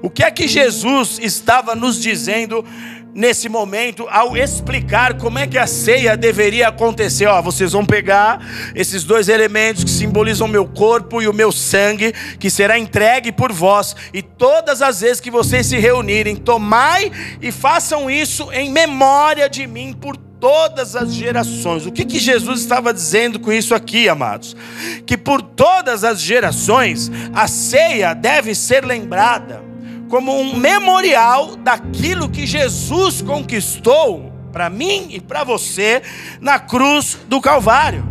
[0.00, 2.64] O que é que Jesus estava nos dizendo
[3.14, 7.26] nesse momento ao explicar como é que a ceia deveria acontecer.
[7.26, 8.40] Ó, vocês vão pegar
[8.74, 13.52] esses dois elementos que simbolizam meu corpo e o meu sangue, que será entregue por
[13.52, 19.48] vós, e todas as vezes que vocês se reunirem, tomai e façam isso em memória
[19.48, 21.84] de mim por todas as gerações.
[21.84, 24.56] O que, que Jesus estava dizendo com isso aqui, amados?
[25.04, 29.69] Que por todas as gerações a ceia deve ser lembrada
[30.10, 36.02] como um memorial daquilo que Jesus conquistou para mim e para você
[36.40, 38.04] na cruz do Calvário.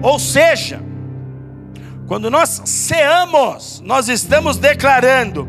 [0.00, 0.80] Ou seja,
[2.06, 5.48] quando nós ceamos, nós estamos declarando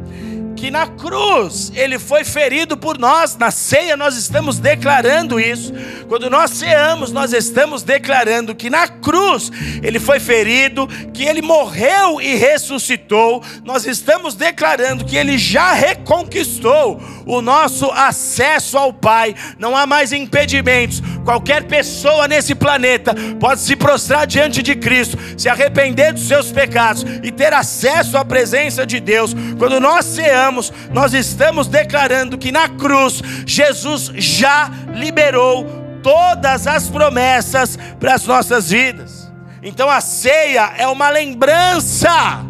[0.62, 5.74] que na cruz ele foi ferido por nós, na ceia nós estamos declarando isso.
[6.08, 12.22] Quando nós ceamos, nós estamos declarando que na cruz ele foi ferido, que ele morreu
[12.22, 13.44] e ressuscitou.
[13.66, 19.34] Nós estamos declarando que ele já reconquistou o nosso acesso ao Pai.
[19.58, 21.02] Não há mais impedimentos.
[21.26, 27.04] Qualquer pessoa nesse planeta pode se prostrar diante de Cristo, se arrepender dos seus pecados
[27.24, 29.34] e ter acesso à presença de Deus.
[29.58, 30.51] Quando nós ceamos,
[30.92, 35.66] nós estamos declarando que na cruz Jesus já liberou
[36.04, 39.32] todas as promessas para as nossas vidas.
[39.64, 42.44] Então a ceia é uma lembrança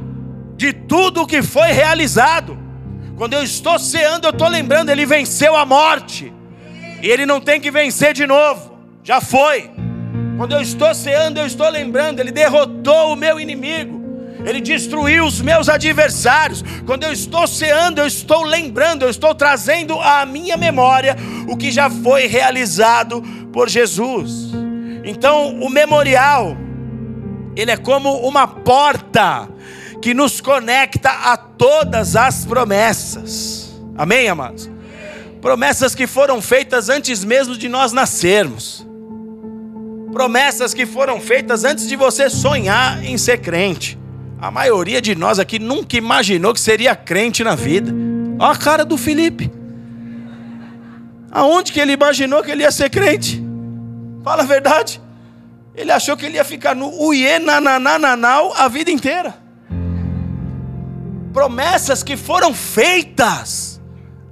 [0.56, 2.58] de tudo o que foi realizado.
[3.18, 6.34] Quando eu estou ceando, eu estou lembrando, ele venceu a morte.
[7.02, 8.80] E ele não tem que vencer de novo.
[9.04, 9.70] Já foi.
[10.38, 14.01] Quando eu estou ceando, eu estou lembrando, ele derrotou o meu inimigo.
[14.46, 16.64] Ele destruiu os meus adversários.
[16.86, 21.16] Quando eu estou ceando, eu estou lembrando, eu estou trazendo à minha memória
[21.48, 23.22] o que já foi realizado
[23.54, 24.52] por Jesus.
[25.04, 26.56] Então, o memorial,
[27.56, 29.50] ele é como uma porta
[30.02, 33.72] que nos conecta a todas as promessas.
[33.96, 34.70] Amém, amados?
[35.42, 38.86] Promessas que foram feitas antes mesmo de nós nascermos.
[40.12, 44.01] Promessas que foram feitas antes de você sonhar em ser crente.
[44.42, 47.94] A maioria de nós aqui nunca imaginou que seria crente na vida.
[48.40, 49.52] Olha a cara do Felipe.
[51.32, 53.42] Aonde que ele imaginou que ele ia ser crente?
[54.24, 55.00] Fala a verdade.
[55.76, 59.36] Ele achou que ele ia ficar no uiê, nananananau a vida inteira.
[61.32, 63.80] Promessas que foram feitas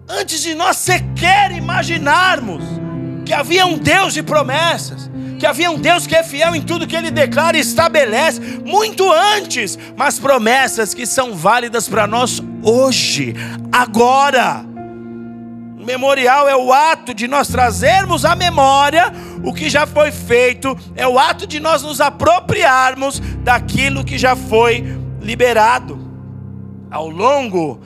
[0.07, 2.63] antes de nós sequer imaginarmos
[3.25, 5.09] que havia um Deus de promessas
[5.39, 9.09] que havia um Deus que é fiel em tudo que ele declara e estabelece, muito
[9.11, 13.33] antes, mas promessas que são válidas para nós hoje,
[13.71, 14.65] agora.
[15.79, 20.77] O memorial é o ato de nós trazermos à memória o que já foi feito,
[20.95, 24.83] é o ato de nós nos apropriarmos daquilo que já foi
[25.21, 25.97] liberado.
[26.91, 27.79] Ao longo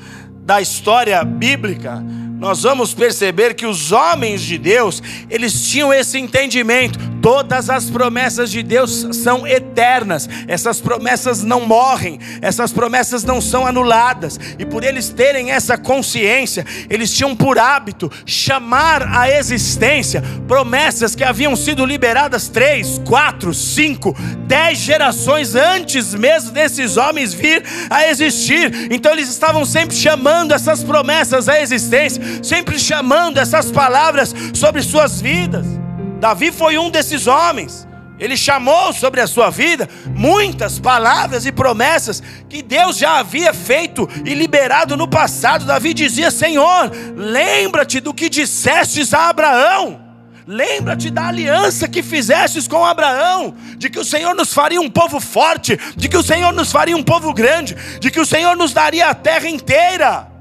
[0.43, 2.03] da história bíblica,
[2.39, 7.12] nós vamos perceber que os homens de Deus, eles tinham esse entendimento.
[7.23, 10.27] Todas as promessas de Deus são eternas.
[10.45, 14.37] Essas promessas não morrem, essas promessas não são anuladas.
[14.59, 21.23] E por eles terem essa consciência, eles tinham por hábito chamar à existência promessas que
[21.23, 24.13] haviam sido liberadas três, quatro, cinco,
[24.45, 28.91] dez gerações antes mesmo desses homens vir a existir.
[28.91, 35.21] Então eles estavam sempre chamando essas promessas à existência sempre chamando essas palavras sobre suas
[35.21, 35.82] vidas.
[36.23, 37.85] Davi foi um desses homens.
[38.17, 44.07] Ele chamou sobre a sua vida muitas palavras e promessas que Deus já havia feito
[44.23, 45.65] e liberado no passado.
[45.65, 49.99] Davi dizia: Senhor, lembra-te do que dissestes a Abraão.
[50.47, 55.19] Lembra-te da aliança que fizestes com Abraão, de que o Senhor nos faria um povo
[55.19, 58.71] forte, de que o Senhor nos faria um povo grande, de que o Senhor nos
[58.71, 60.32] daria a terra inteira.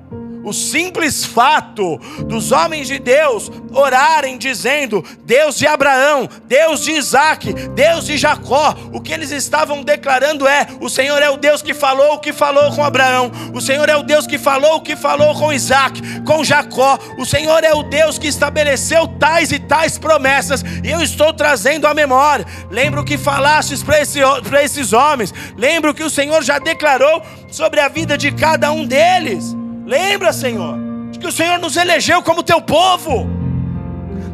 [0.45, 7.53] O simples fato dos homens de Deus orarem dizendo: Deus de Abraão, Deus de Isaac,
[7.71, 11.73] Deus de Jacó, o que eles estavam declarando é: o Senhor é o Deus que
[11.73, 14.97] falou o que falou com Abraão, o Senhor é o Deus que falou o que
[14.97, 19.97] falou com Isaac, com Jacó, o Senhor é o Deus que estabeleceu tais e tais
[19.97, 22.45] promessas, e eu estou trazendo à memória.
[22.71, 24.19] Lembro que falastes para esse,
[24.63, 29.62] esses homens, lembro que o Senhor já declarou sobre a vida de cada um deles.
[29.85, 30.77] Lembra, Senhor,
[31.11, 33.27] de que o Senhor nos elegeu como teu povo.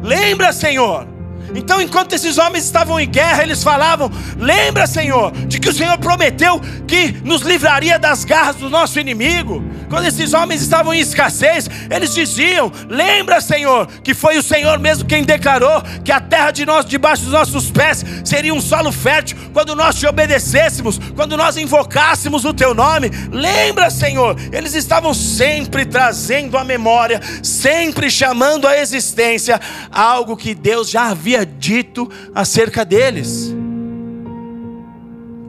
[0.01, 1.07] Lembra, Senhor.
[1.55, 5.97] Então, enquanto esses homens estavam em guerra, eles falavam: Lembra, Senhor, de que o Senhor
[5.97, 9.63] prometeu que nos livraria das garras do nosso inimigo.
[9.89, 15.05] Quando esses homens estavam em escassez, eles diziam: Lembra, Senhor, que foi o Senhor mesmo
[15.05, 19.37] quem declarou que a terra de nós, debaixo dos nossos pés, seria um solo fértil
[19.51, 23.09] quando nós te obedecêssemos, quando nós invocássemos o teu nome.
[23.31, 29.59] Lembra, Senhor, eles estavam sempre trazendo à memória, sempre chamando à existência
[29.91, 33.53] algo que Deus já havia dito acerca deles.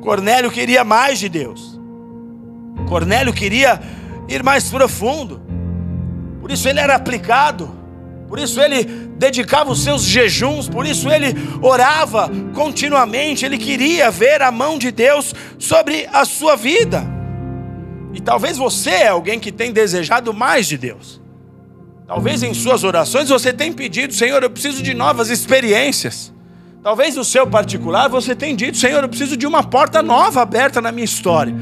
[0.01, 1.79] Cornélio queria mais de Deus.
[2.89, 3.81] Cornélio queria
[4.29, 5.43] ir mais profundo.
[6.41, 7.79] Por isso ele era aplicado.
[8.29, 8.85] Por isso ele
[9.19, 14.93] dedicava os seus jejuns, por isso ele orava continuamente, ele queria ver a mão de
[14.93, 17.05] Deus sobre a sua vida.
[18.15, 21.20] E talvez você é alguém que tem desejado mais de Deus.
[22.11, 26.33] Talvez em suas orações você tenha pedido, Senhor, eu preciso de novas experiências.
[26.83, 30.81] Talvez no seu particular você tenha dito, Senhor, eu preciso de uma porta nova aberta
[30.81, 31.55] na minha história.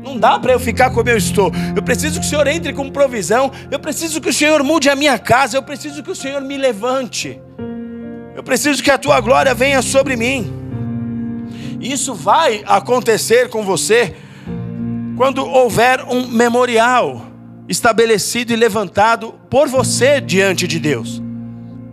[0.00, 1.50] Não dá para eu ficar como eu estou.
[1.74, 3.50] Eu preciso que o Senhor entre com provisão.
[3.72, 5.56] Eu preciso que o Senhor mude a minha casa.
[5.56, 7.42] Eu preciso que o Senhor me levante.
[8.36, 11.48] Eu preciso que a tua glória venha sobre mim.
[11.80, 14.14] Isso vai acontecer com você
[15.16, 17.27] quando houver um memorial
[17.68, 21.22] estabelecido e levantado por você diante de Deus.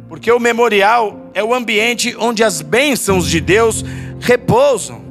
[0.08, 3.84] Porque o memorial é o ambiente onde as bênçãos de Deus
[4.20, 5.04] repousam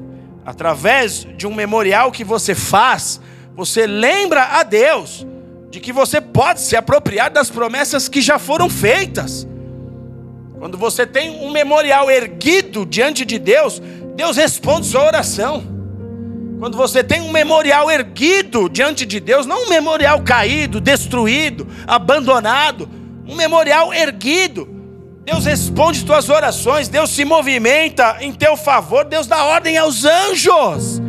[0.45, 3.21] através de um memorial que você faz,
[3.57, 5.27] você lembra a Deus
[5.71, 9.47] de que você pode se apropriar das promessas que já foram feitas.
[10.59, 13.83] Quando você tem um memorial erguido diante de Deus,
[14.15, 15.74] Deus responde sua oração.
[16.59, 22.89] Quando você tem um memorial erguido diante de Deus, não um memorial caído, destruído, abandonado,
[23.27, 24.69] um memorial erguido,
[25.25, 31.01] Deus responde tuas orações, Deus se movimenta em teu favor, Deus dá ordem aos anjos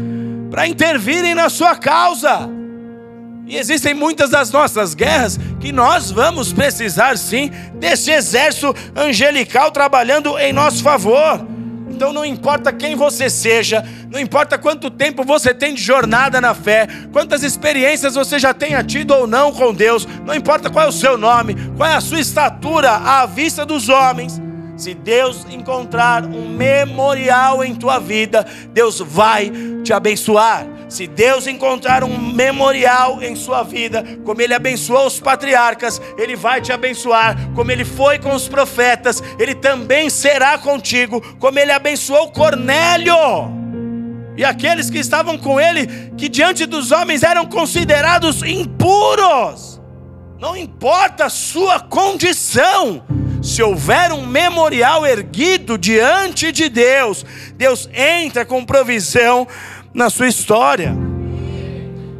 [0.50, 2.50] para intervirem na sua causa.
[3.48, 10.38] E existem muitas das nossas guerras que nós vamos precisar sim desse exército angelical trabalhando
[10.40, 11.55] em nosso favor.
[11.96, 13.82] Então não importa quem você seja,
[14.12, 18.84] não importa quanto tempo você tem de jornada na fé, quantas experiências você já tenha
[18.84, 22.02] tido ou não com Deus, não importa qual é o seu nome, qual é a
[22.02, 24.42] sua estatura à vista dos homens,
[24.76, 29.50] se Deus encontrar um memorial em tua vida, Deus vai
[29.82, 30.75] te abençoar.
[30.96, 36.62] Se Deus encontrar um memorial em sua vida, como Ele abençoou os patriarcas, Ele vai
[36.62, 37.36] te abençoar.
[37.54, 41.20] Como Ele foi com os profetas, Ele também será contigo.
[41.38, 43.14] Como Ele abençoou Cornélio
[44.38, 45.86] e aqueles que estavam com ele,
[46.18, 49.82] que diante dos homens eram considerados impuros.
[50.40, 53.04] Não importa a sua condição,
[53.46, 57.24] se houver um memorial erguido diante de Deus,
[57.56, 59.48] Deus entra com provisão
[59.96, 60.94] na sua história.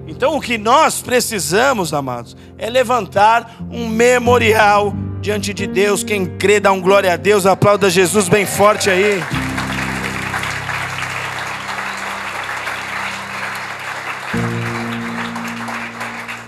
[0.08, 6.02] Então, o que nós precisamos, amados, é levantar um memorial diante de Deus.
[6.02, 9.22] Quem crê, dá um glória a Deus, aplauda Jesus bem forte aí.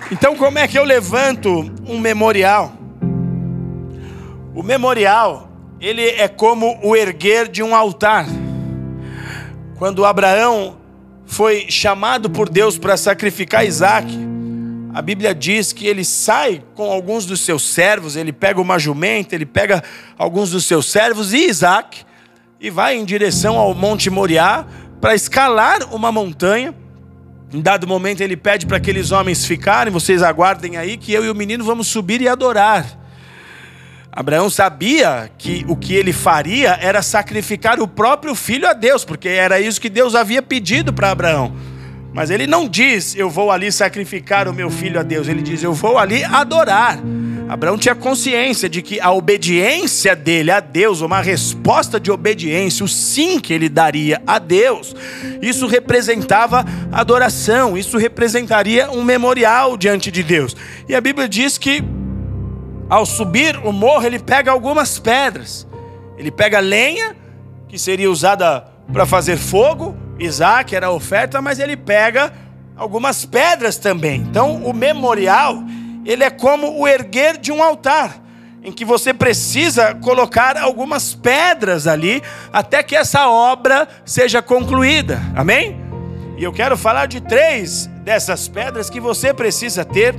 [0.09, 2.71] Então, como é que eu levanto um memorial?
[4.55, 5.49] O memorial,
[5.81, 8.25] ele é como o erguer de um altar.
[9.77, 10.76] Quando Abraão
[11.27, 14.07] foi chamado por Deus para sacrificar Isaac,
[14.93, 19.35] a Bíblia diz que ele sai com alguns dos seus servos, ele pega uma jumenta,
[19.35, 19.83] ele pega
[20.17, 22.03] alguns dos seus servos e Isaac,
[22.59, 24.65] e vai em direção ao Monte Moriá
[24.99, 26.73] para escalar uma montanha
[27.53, 31.29] em dado momento ele pede para aqueles homens ficarem, vocês aguardem aí que eu e
[31.29, 33.06] o menino vamos subir e adorar.
[34.17, 39.29] Abraão sabia que o que ele faria era sacrificar o próprio filho a Deus, porque
[39.29, 41.55] era isso que Deus havia pedido para Abraão.
[42.11, 45.61] Mas ele não diz, eu vou ali sacrificar o meu filho a Deus, ele diz,
[45.61, 46.99] eu vou ali adorar.
[47.47, 52.87] Abraão tinha consciência de que a obediência dele a Deus, uma resposta de obediência, o
[52.87, 54.95] sim que ele daria a Deus,
[55.43, 60.55] isso representava adoração, isso representaria um memorial diante de Deus.
[60.89, 61.83] E a Bíblia diz que
[62.89, 65.67] ao subir o morro, ele pega algumas pedras.
[66.17, 67.15] Ele pega lenha,
[67.67, 72.31] que seria usada para fazer fogo, Isaac era a oferta, mas ele pega
[72.75, 74.21] algumas pedras também.
[74.21, 75.63] Então, o memorial
[76.05, 78.17] ele é como o erguer de um altar,
[78.63, 85.19] em que você precisa colocar algumas pedras ali até que essa obra seja concluída.
[85.35, 85.77] Amém?
[86.37, 90.15] E eu quero falar de três dessas pedras que você precisa ter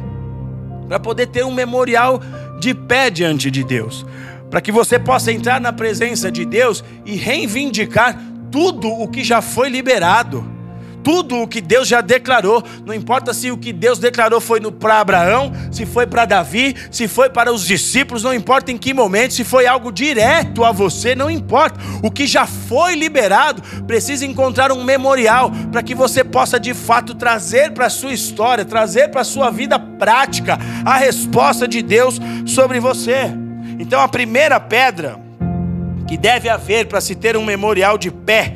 [0.86, 2.20] para poder ter um memorial
[2.58, 4.04] de pé diante de Deus,
[4.50, 9.40] para que você possa entrar na presença de Deus e reivindicar tudo o que já
[9.40, 10.57] foi liberado
[11.02, 15.00] tudo o que Deus já declarou, não importa se o que Deus declarou foi para
[15.00, 19.34] Abraão, se foi para Davi, se foi para os discípulos, não importa em que momento,
[19.34, 21.80] se foi algo direto a você, não importa.
[22.02, 27.14] O que já foi liberado precisa encontrar um memorial para que você possa de fato
[27.14, 32.20] trazer para a sua história, trazer para a sua vida prática a resposta de Deus
[32.46, 33.32] sobre você.
[33.78, 35.18] Então a primeira pedra
[36.06, 38.54] que deve haver para se ter um memorial de pé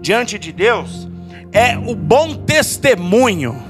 [0.00, 1.11] diante de Deus
[1.52, 3.62] é o bom testemunho.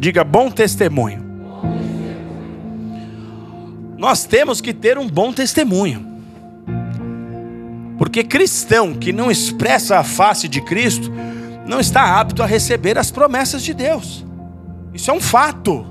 [0.00, 1.30] Diga bom testemunho.
[4.00, 6.06] nós temos que ter um bom testemunho.
[7.98, 11.12] Porque cristão que não expressa a face de Cristo,
[11.66, 14.24] não está apto a receber as promessas de Deus.
[14.94, 15.84] Isso é um fato.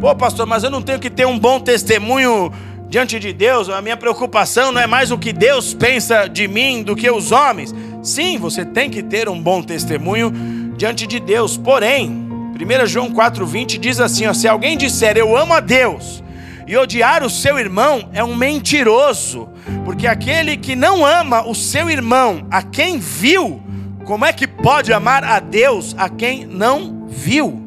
[0.00, 2.52] Pô, pastor, mas eu não tenho que ter um bom testemunho
[2.88, 3.68] diante de Deus.
[3.68, 7.32] A minha preocupação não é mais o que Deus pensa de mim do que os
[7.32, 7.74] homens.
[8.02, 10.32] Sim, você tem que ter um bom testemunho
[10.76, 11.56] diante de Deus.
[11.56, 16.22] Porém, 1 João 4,20 diz assim: ó, se alguém disser eu amo a Deus
[16.66, 19.48] e odiar o seu irmão é um mentiroso,
[19.84, 23.60] porque aquele que não ama o seu irmão, a quem viu,
[24.04, 27.60] como é que pode amar a Deus a quem não viu?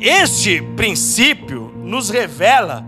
[0.00, 2.84] Este princípio nos revela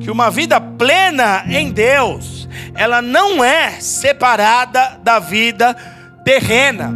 [0.00, 5.74] que uma vida plena em Deus, ela não é separada da vida
[6.24, 6.92] terrena.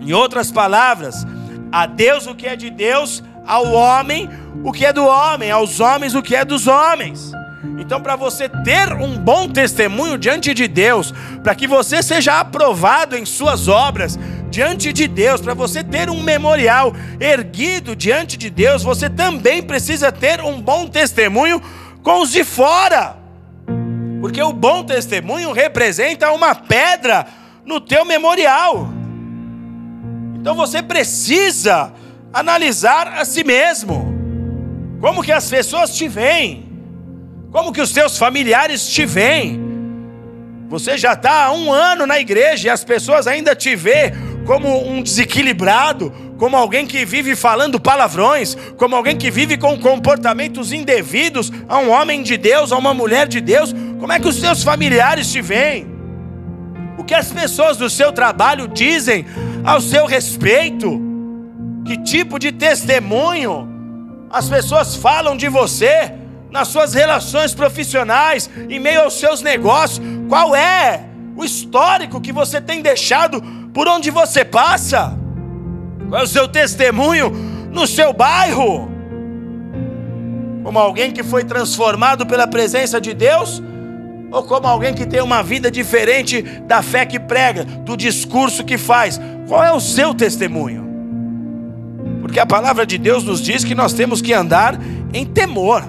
[0.00, 1.26] Em outras palavras,
[1.70, 4.28] a Deus o que é de Deus, ao homem
[4.64, 7.32] o que é do homem, aos homens o que é dos homens.
[7.78, 11.12] Então, para você ter um bom testemunho diante de Deus,
[11.42, 14.18] para que você seja aprovado em suas obras
[14.50, 20.10] diante de Deus, para você ter um memorial erguido diante de Deus, você também precisa
[20.10, 21.62] ter um bom testemunho
[22.02, 23.16] com os de fora.
[24.20, 27.26] Porque o bom testemunho representa uma pedra
[27.64, 28.88] no teu memorial.
[30.34, 31.92] Então você precisa
[32.32, 34.14] analisar a si mesmo.
[35.00, 36.68] Como que as pessoas te veem?
[37.52, 39.60] Como que os teus familiares te veem?
[40.68, 44.12] Você já está há um ano na igreja e as pessoas ainda te vê
[44.48, 50.72] como um desequilibrado, como alguém que vive falando palavrões, como alguém que vive com comportamentos
[50.72, 53.74] indevidos a um homem de Deus, a uma mulher de Deus.
[54.00, 55.86] Como é que os teus familiares te veem?
[56.96, 59.26] O que as pessoas do seu trabalho dizem
[59.62, 60.98] ao seu respeito?
[61.84, 63.68] Que tipo de testemunho
[64.30, 66.10] as pessoas falam de você
[66.50, 70.00] nas suas relações profissionais, em meio aos seus negócios?
[70.26, 71.04] Qual é
[71.36, 75.16] o histórico que você tem deixado por onde você passa?
[76.08, 77.30] Qual é o seu testemunho
[77.70, 78.90] no seu bairro?
[80.64, 83.62] Como alguém que foi transformado pela presença de Deus?
[84.32, 88.76] Ou como alguém que tem uma vida diferente da fé que prega, do discurso que
[88.76, 89.20] faz?
[89.46, 90.84] Qual é o seu testemunho?
[92.20, 94.76] Porque a palavra de Deus nos diz que nós temos que andar
[95.14, 95.88] em temor.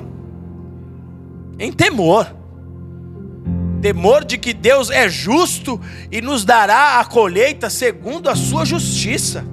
[1.57, 2.38] Em temor.
[3.82, 5.80] Temor de que Deus é justo
[6.11, 9.45] e nos dará a colheita segundo a sua justiça.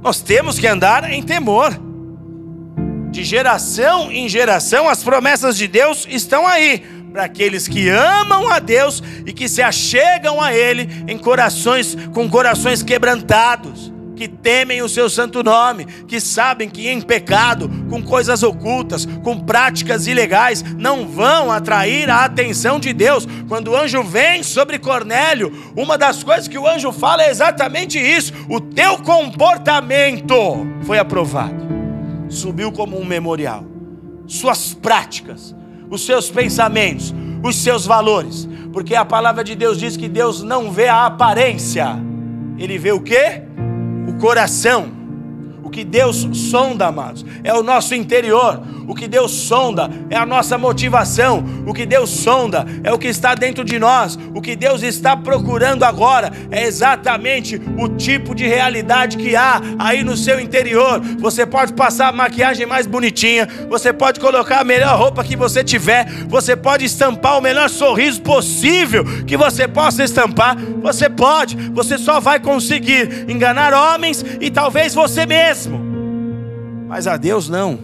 [0.00, 1.76] Nós temos que andar em temor.
[3.10, 6.78] De geração em geração, as promessas de Deus estão aí
[7.12, 12.28] para aqueles que amam a Deus e que se achegam a Ele em corações com
[12.28, 18.42] corações quebrantados que temem o seu santo nome, que sabem que em pecado, com coisas
[18.42, 23.28] ocultas, com práticas ilegais, não vão atrair a atenção de Deus.
[23.46, 27.98] Quando o anjo vem sobre Cornélio, uma das coisas que o anjo fala é exatamente
[27.98, 31.66] isso: o teu comportamento foi aprovado,
[32.28, 33.64] subiu como um memorial,
[34.26, 35.54] suas práticas,
[35.90, 40.70] os seus pensamentos, os seus valores, porque a palavra de Deus diz que Deus não
[40.70, 41.96] vê a aparência,
[42.58, 43.42] ele vê o que?
[44.14, 44.95] Coração.
[45.66, 48.62] O que Deus sonda, amados, é o nosso interior.
[48.86, 51.44] O que Deus sonda é a nossa motivação.
[51.66, 54.16] O que Deus sonda é o que está dentro de nós.
[54.32, 60.04] O que Deus está procurando agora é exatamente o tipo de realidade que há aí
[60.04, 61.00] no seu interior.
[61.18, 65.64] Você pode passar a maquiagem mais bonitinha, você pode colocar a melhor roupa que você
[65.64, 70.56] tiver, você pode estampar o melhor sorriso possível que você possa estampar.
[70.80, 75.65] Você pode, você só vai conseguir enganar homens e talvez você mesmo.
[76.88, 77.78] Mas a Deus não.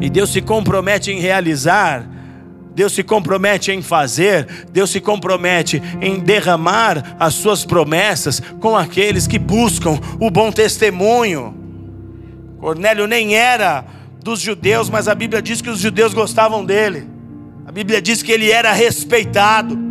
[0.00, 2.08] E Deus se compromete em realizar,
[2.74, 9.26] Deus se compromete em fazer, Deus se compromete em derramar as suas promessas com aqueles
[9.26, 11.54] que buscam o bom testemunho.
[12.58, 13.84] Cornélio nem era
[14.22, 17.08] dos judeus, mas a Bíblia diz que os judeus gostavam dele.
[17.66, 19.89] A Bíblia diz que ele era respeitado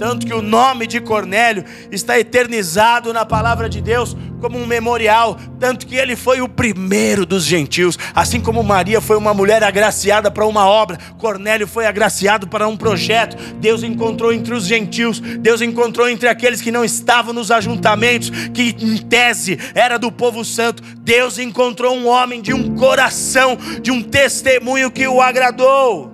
[0.00, 5.36] tanto que o nome de Cornélio está eternizado na palavra de Deus como um memorial,
[5.58, 10.30] tanto que ele foi o primeiro dos gentios, assim como Maria foi uma mulher agraciada
[10.30, 13.36] para uma obra, Cornélio foi agraciado para um projeto.
[13.56, 18.74] Deus encontrou entre os gentios, Deus encontrou entre aqueles que não estavam nos ajuntamentos, que
[18.80, 20.82] em tese era do povo santo.
[21.00, 26.09] Deus encontrou um homem de um coração, de um testemunho que o agradou.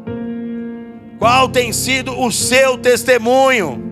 [1.19, 3.83] Qual tem sido o seu testemunho?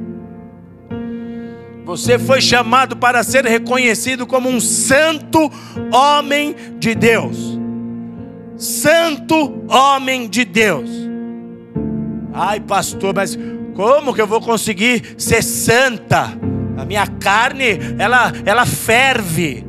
[1.84, 5.50] Você foi chamado para ser reconhecido como um santo
[5.92, 7.58] homem de Deus.
[8.56, 10.88] santo homem de Deus.
[12.32, 13.38] Ai, pastor, mas
[13.74, 16.38] como que eu vou conseguir ser santa?
[16.76, 19.64] A minha carne, ela, ela ferve.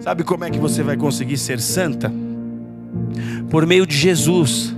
[0.00, 2.12] Sabe como é que você vai conseguir ser santa?
[3.50, 4.73] Por meio de Jesus,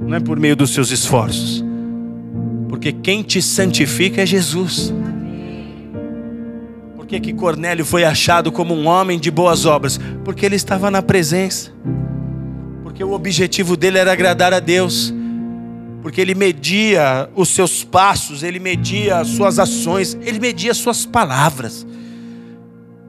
[0.00, 1.64] não é por meio dos seus esforços.
[2.68, 4.92] Porque quem te santifica é Jesus.
[6.96, 10.00] Por que, que Cornélio foi achado como um homem de boas obras?
[10.24, 11.72] Porque ele estava na presença.
[12.82, 15.12] Porque o objetivo dele era agradar a Deus
[16.02, 21.04] porque ele media os seus passos, ele media as suas ações, ele media as suas
[21.04, 21.86] palavras.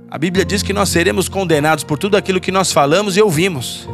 [0.09, 3.87] A Bíblia diz que nós seremos condenados por tudo aquilo que nós falamos e ouvimos.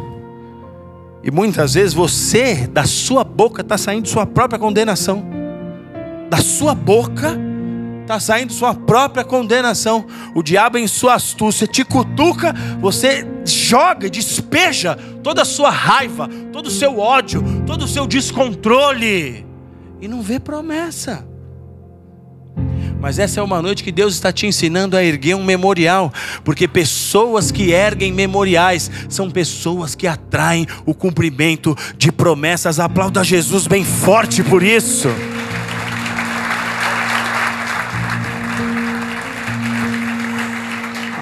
[1.23, 5.25] E muitas vezes você, da sua boca, está saindo sua própria condenação.
[6.29, 7.37] Da sua boca
[8.07, 10.05] está saindo sua própria condenação.
[10.33, 16.67] O diabo, em sua astúcia, te cutuca, você joga, despeja toda a sua raiva, todo
[16.67, 19.45] o seu ódio, todo o seu descontrole,
[19.99, 21.27] e não vê promessa.
[22.99, 26.11] Mas essa é uma noite que Deus está te ensinando a erguer um memorial,
[26.43, 32.79] porque pessoas que erguem memoriais são pessoas que atraem o cumprimento de promessas.
[32.79, 35.09] Aplauda Jesus bem forte por isso.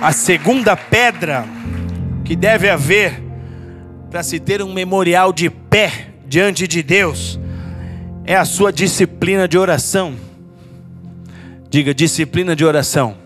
[0.02, 1.46] A segunda pedra
[2.24, 3.22] que deve haver
[4.10, 7.40] para se ter um memorial de pé diante de Deus
[8.24, 10.25] é a sua disciplina de oração.
[11.76, 13.18] Diga disciplina de oração.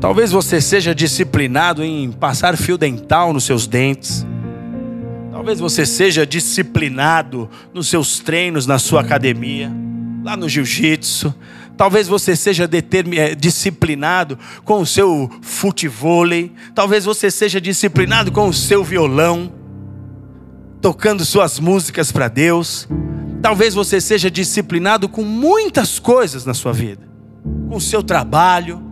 [0.00, 4.24] Talvez você seja disciplinado em passar fio dental nos seus dentes.
[5.32, 9.68] Talvez você seja disciplinado nos seus treinos na sua academia,
[10.22, 11.34] lá no jiu-jitsu.
[11.76, 16.52] Talvez você seja eh, disciplinado com o seu futevôlei.
[16.72, 19.52] Talvez você seja disciplinado com o seu violão,
[20.80, 22.86] tocando suas músicas para Deus.
[23.44, 27.06] Talvez você seja disciplinado com muitas coisas na sua vida.
[27.68, 28.82] Com o seu trabalho,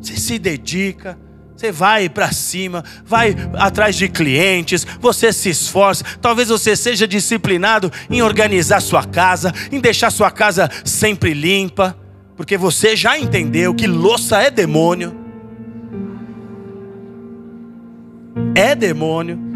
[0.00, 1.18] você se dedica,
[1.54, 6.06] você vai para cima, vai atrás de clientes, você se esforça.
[6.22, 11.94] Talvez você seja disciplinado em organizar sua casa, em deixar sua casa sempre limpa
[12.34, 15.14] porque você já entendeu que louça é demônio.
[18.54, 19.51] É demônio.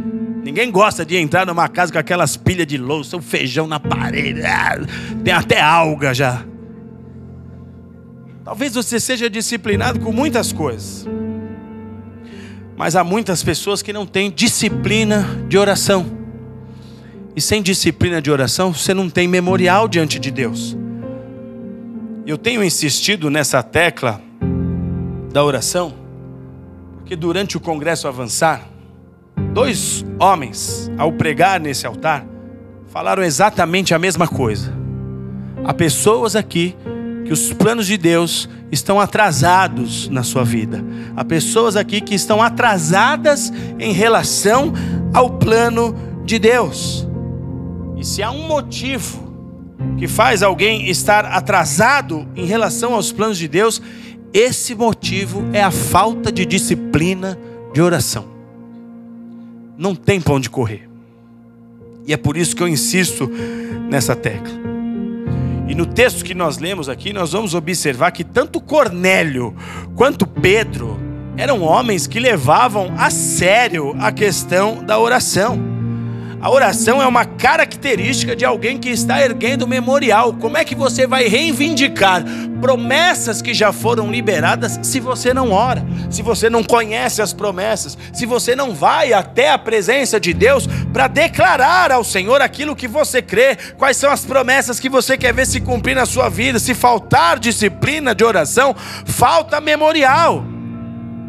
[0.46, 4.46] Ninguém gosta de entrar numa casa com aquelas pilhas de louça, o feijão na parede,
[4.46, 4.78] ah,
[5.24, 6.44] tem até alga já.
[8.44, 11.04] Talvez você seja disciplinado com muitas coisas,
[12.76, 16.06] mas há muitas pessoas que não têm disciplina de oração.
[17.34, 20.76] E sem disciplina de oração, você não tem memorial diante de Deus.
[22.24, 24.22] Eu tenho insistido nessa tecla
[25.32, 25.92] da oração,
[26.98, 28.75] porque durante o congresso avançar,
[29.52, 32.26] dois homens, ao pregar nesse altar,
[32.88, 34.72] falaram exatamente a mesma coisa.
[35.64, 36.76] Há pessoas aqui
[37.24, 40.84] que os planos de Deus estão atrasados na sua vida.
[41.16, 44.72] Há pessoas aqui que estão atrasadas em relação
[45.12, 47.08] ao plano de Deus.
[47.96, 49.26] E se há um motivo
[49.98, 53.80] que faz alguém estar atrasado em relação aos planos de Deus,
[54.32, 57.38] esse motivo é a falta de disciplina
[57.72, 58.35] de oração.
[59.76, 60.88] Não tem para onde correr.
[62.06, 63.28] E é por isso que eu insisto
[63.88, 64.54] nessa tecla.
[65.68, 69.54] E no texto que nós lemos aqui, nós vamos observar que tanto Cornélio
[69.96, 70.96] quanto Pedro
[71.36, 75.75] eram homens que levavam a sério a questão da oração.
[76.46, 80.32] A oração é uma característica de alguém que está erguendo memorial.
[80.34, 82.22] Como é que você vai reivindicar
[82.60, 87.98] promessas que já foram liberadas se você não ora, se você não conhece as promessas,
[88.12, 92.86] se você não vai até a presença de Deus para declarar ao Senhor aquilo que
[92.86, 96.60] você crê, quais são as promessas que você quer ver se cumprir na sua vida?
[96.60, 98.72] Se faltar disciplina de oração,
[99.04, 100.55] falta memorial.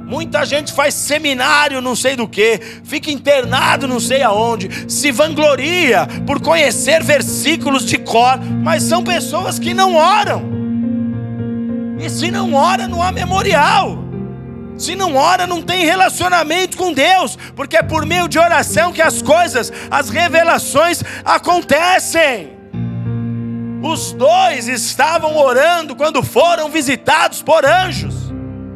[0.07, 6.07] Muita gente faz seminário, não sei do que, fica internado, não sei aonde, se vangloria
[6.25, 10.41] por conhecer versículos de cor, mas são pessoas que não oram.
[11.99, 13.99] E se não ora, não há memorial.
[14.77, 19.01] Se não ora, não tem relacionamento com Deus, porque é por meio de oração que
[19.01, 22.55] as coisas, as revelações acontecem.
[23.83, 28.15] Os dois estavam orando quando foram visitados por anjos.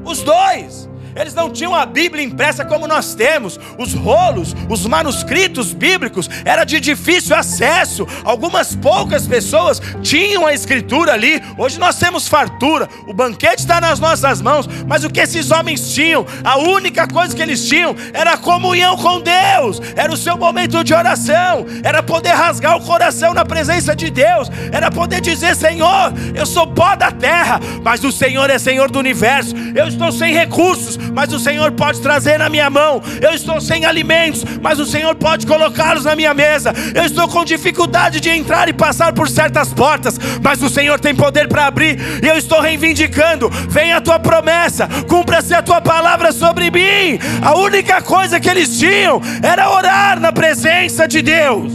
[0.04, 0.91] Os dois.
[1.16, 3.60] Eles não tinham a Bíblia impressa como nós temos.
[3.78, 8.08] Os rolos, os manuscritos bíblicos era de difícil acesso.
[8.24, 11.42] Algumas poucas pessoas tinham a escritura ali.
[11.58, 12.88] Hoje nós temos fartura.
[13.08, 14.68] O banquete está nas nossas mãos.
[14.88, 16.26] Mas o que esses homens tinham?
[16.44, 19.82] A única coisa que eles tinham era a comunhão com Deus.
[19.96, 21.66] Era o seu momento de oração.
[21.84, 24.50] Era poder rasgar o coração na presença de Deus.
[24.72, 29.00] Era poder dizer: Senhor, eu sou pó da terra, mas o Senhor é Senhor do
[29.00, 29.56] universo.
[29.76, 33.02] Eu estou sem recursos, mas o Senhor pode trazer na minha mão.
[33.22, 36.74] Eu estou sem alimentos, mas o Senhor pode colocá-los na minha mesa.
[36.94, 41.16] Eu estou com dificuldade de entrar e passar por certas portas, mas o Senhor tem
[41.16, 42.00] poder para abrir.
[42.24, 47.20] E eu estou reivindicando: venha a tua promessa, cumpra-se a tua palavra sobre mim.
[47.42, 51.72] A única coisa que eles tinham era orar na presença de Deus.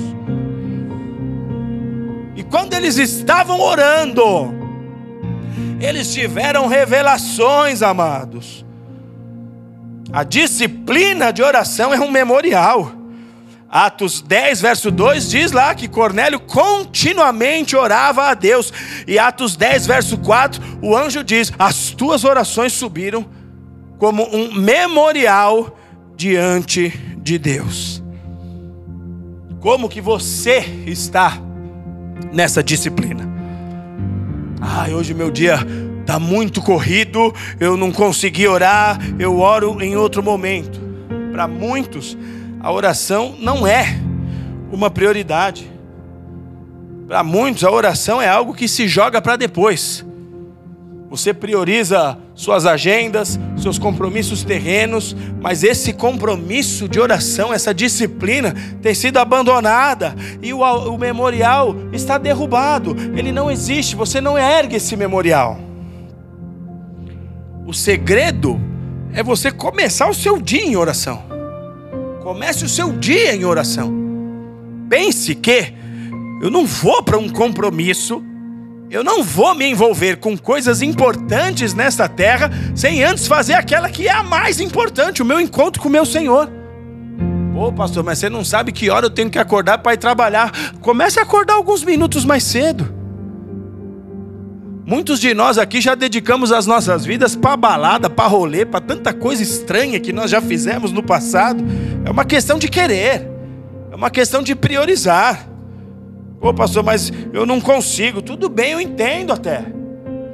[2.35, 4.55] E quando eles estavam orando,
[5.81, 8.66] eles tiveram revelações, amados.
[10.13, 12.93] A disciplina de oração é um memorial.
[13.69, 18.73] Atos 10, verso 2 diz lá que Cornélio continuamente orava a Deus.
[19.07, 23.27] E Atos 10, verso 4, o anjo diz: As tuas orações subiram
[23.99, 25.77] como um memorial
[26.17, 26.89] diante
[27.19, 28.03] de Deus.
[29.61, 31.39] Como que você está
[32.33, 33.29] nessa disciplina?
[34.61, 35.59] Ah, hoje meu dia
[36.07, 40.81] está muito corrido, eu não consegui orar, eu oro em outro momento.
[41.33, 42.17] Para muitos,
[42.61, 43.99] a oração não é
[44.71, 45.69] uma prioridade.
[47.09, 50.07] Para muitos, a oração é algo que se joga para depois.
[51.11, 58.95] Você prioriza suas agendas, seus compromissos terrenos, mas esse compromisso de oração, essa disciplina tem
[58.95, 64.97] sido abandonada e o, o memorial está derrubado, ele não existe, você não ergue esse
[64.97, 65.67] memorial.
[67.67, 68.61] O segredo
[69.13, 71.25] é você começar o seu dia em oração.
[72.23, 73.93] Comece o seu dia em oração.
[74.89, 75.73] Pense que
[76.43, 78.23] eu não vou para um compromisso
[78.89, 84.07] eu não vou me envolver com coisas importantes nesta terra sem antes fazer aquela que
[84.07, 86.49] é a mais importante, o meu encontro com o meu Senhor.
[87.57, 90.53] Ô pastor, mas você não sabe que hora eu tenho que acordar para ir trabalhar.
[90.81, 92.96] Comece a acordar alguns minutos mais cedo.
[94.87, 99.13] Muitos de nós aqui já dedicamos as nossas vidas para balada, para rolê, para tanta
[99.13, 101.65] coisa estranha que nós já fizemos no passado.
[102.05, 103.29] É uma questão de querer,
[103.91, 105.49] é uma questão de priorizar.
[106.41, 108.23] Pô, pastor, mas eu não consigo.
[108.23, 109.65] Tudo bem, eu entendo até.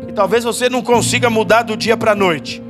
[0.07, 2.63] E talvez você não consiga mudar do dia para a noite.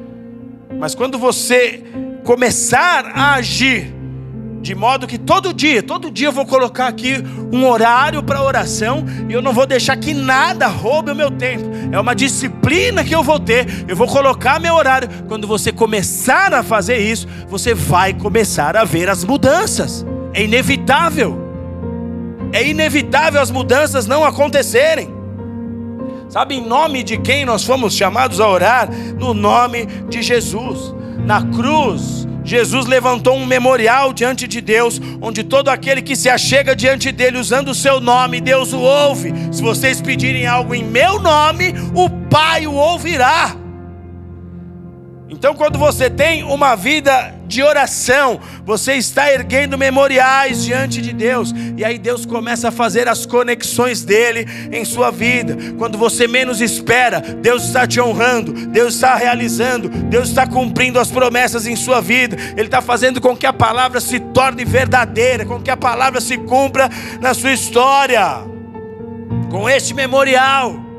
[0.79, 1.83] Mas quando você
[2.23, 3.93] começar a agir
[4.63, 7.17] de modo que todo dia, todo dia eu vou colocar aqui
[7.53, 11.65] um horário para oração e eu não vou deixar que nada roube o meu tempo.
[11.91, 13.67] É uma disciplina que eu vou ter.
[13.89, 15.09] Eu vou colocar meu horário.
[15.27, 20.07] Quando você começar a fazer isso, você vai começar a ver as mudanças.
[20.33, 21.37] É inevitável.
[22.53, 25.13] É inevitável as mudanças não acontecerem.
[26.29, 28.89] Sabe, em nome de quem nós fomos chamados a orar?
[29.19, 30.95] No nome de Jesus.
[31.27, 36.75] Na cruz, Jesus levantou um memorial diante de Deus, onde todo aquele que se achega
[36.75, 39.33] diante dele usando o seu nome, Deus o ouve.
[39.53, 43.55] Se vocês pedirem algo em meu nome, o Pai o ouvirá.
[45.29, 51.53] Então, quando você tem uma vida de oração, você está erguendo memoriais diante de Deus,
[51.77, 55.55] e aí Deus começa a fazer as conexões dele em sua vida.
[55.77, 61.11] Quando você menos espera, Deus está te honrando, Deus está realizando, Deus está cumprindo as
[61.11, 65.61] promessas em sua vida, Ele está fazendo com que a palavra se torne verdadeira, com
[65.61, 66.89] que a palavra se cumpra
[67.21, 68.45] na sua história.
[69.51, 70.92] Com este memorial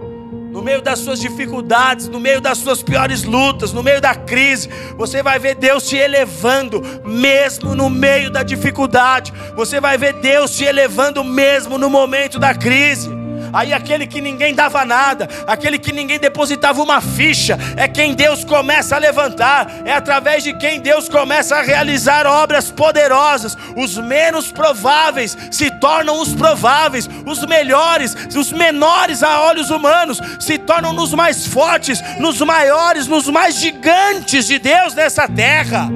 [0.53, 4.69] no meio das suas dificuldades, no meio das suas piores lutas, no meio da crise,
[4.95, 10.55] você vai ver Deus te elevando, mesmo no meio da dificuldade, você vai ver Deus
[10.55, 13.22] te elevando, mesmo no momento da crise.
[13.53, 18.43] Aí aquele que ninguém dava nada, aquele que ninguém depositava uma ficha, é quem Deus
[18.43, 23.55] começa a levantar, é através de quem Deus começa a realizar obras poderosas.
[23.77, 30.57] Os menos prováveis se tornam os prováveis, os melhores, os menores a olhos humanos se
[30.57, 35.89] tornam nos mais fortes, nos maiores, nos mais gigantes de Deus nessa terra.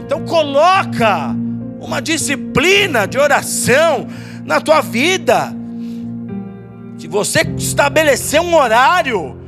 [0.00, 1.34] Então coloca
[1.80, 4.08] uma disciplina de oração
[4.44, 5.54] na tua vida.
[6.96, 9.38] Se você estabelecer um horário,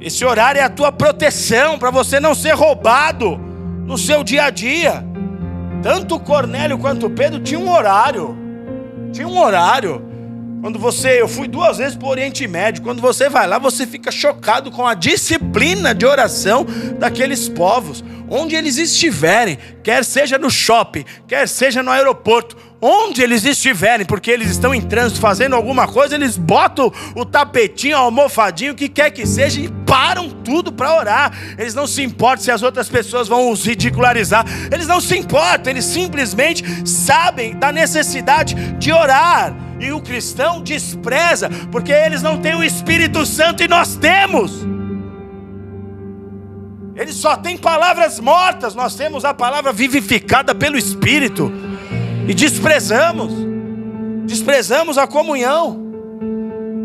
[0.00, 3.38] esse horário é a tua proteção para você não ser roubado
[3.86, 5.04] no seu dia a dia.
[5.82, 8.36] Tanto Cornélio quanto Pedro tinham um horário.
[9.12, 10.04] Tinha um horário.
[10.60, 12.82] Quando você, eu fui duas vezes para o Oriente Médio.
[12.82, 16.66] Quando você vai lá, você fica chocado com a disciplina de oração
[16.98, 23.44] daqueles povos, onde eles estiverem, quer seja no shopping, quer seja no aeroporto, onde eles
[23.44, 28.72] estiverem, porque eles estão em trânsito fazendo alguma coisa, eles botam o tapetinho, o almofadinho,
[28.72, 31.32] o que quer que seja, e param tudo para orar.
[31.58, 35.72] Eles não se importam se as outras pessoas vão os ridicularizar, eles não se importam,
[35.72, 39.54] eles simplesmente sabem da necessidade de orar.
[39.80, 44.66] E o cristão despreza, porque eles não têm o Espírito Santo e nós temos.
[46.96, 51.67] Eles só têm palavras mortas, nós temos a palavra vivificada pelo Espírito.
[52.28, 53.32] E desprezamos,
[54.26, 55.88] desprezamos a comunhão.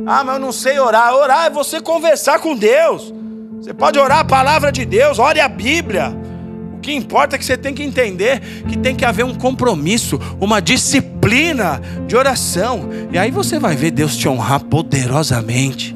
[0.08, 1.14] Ah, mas eu não sei orar.
[1.14, 3.14] Orar é você conversar com Deus.
[3.62, 6.24] Você pode orar a palavra de Deus, ore a Bíblia
[6.84, 10.62] que importa é que você tem que entender que tem que haver um compromisso, uma
[10.62, 12.90] disciplina de oração.
[13.12, 15.96] E aí você vai ver Deus te honrar poderosamente.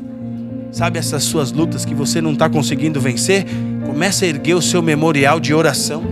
[0.71, 3.45] Sabe essas suas lutas que você não está conseguindo vencer?
[3.85, 6.03] Comece a erguer o seu memorial de oração.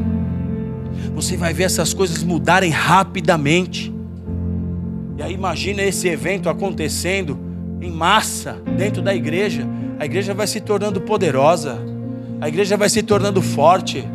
[1.16, 3.91] Você vai ver essas coisas mudarem rapidamente.
[5.18, 7.39] E aí imagina esse evento acontecendo
[7.82, 9.66] em massa dentro da igreja.
[9.97, 11.80] A igreja vai se tornando poderosa.
[12.41, 14.05] A igreja vai se tornando forte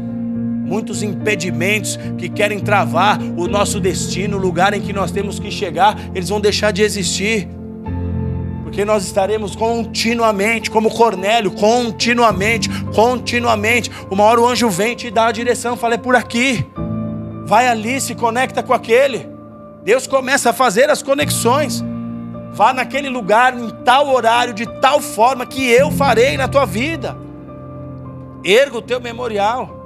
[0.71, 5.51] muitos impedimentos que querem travar o nosso destino, o lugar em que nós temos que
[5.51, 7.49] chegar, eles vão deixar de existir.
[8.63, 13.91] Porque nós estaremos continuamente, como Cornélio, continuamente, continuamente.
[14.09, 16.65] Uma hora o anjo vem te dá a direção, fala: é por aqui.
[17.47, 19.29] Vai ali, se conecta com aquele.
[19.83, 21.83] Deus começa a fazer as conexões.
[22.53, 27.17] Vá naquele lugar, em tal horário, de tal forma que eu farei na tua vida.
[28.45, 29.79] Erga o teu memorial.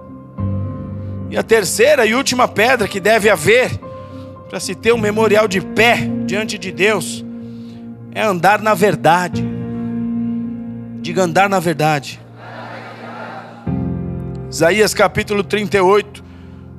[1.30, 3.78] E a terceira e última pedra que deve haver
[4.48, 7.24] para se ter um memorial de pé diante de Deus
[8.14, 9.44] é andar na verdade.
[11.00, 12.20] Diga andar na verdade.
[14.48, 16.23] Isaías capítulo 38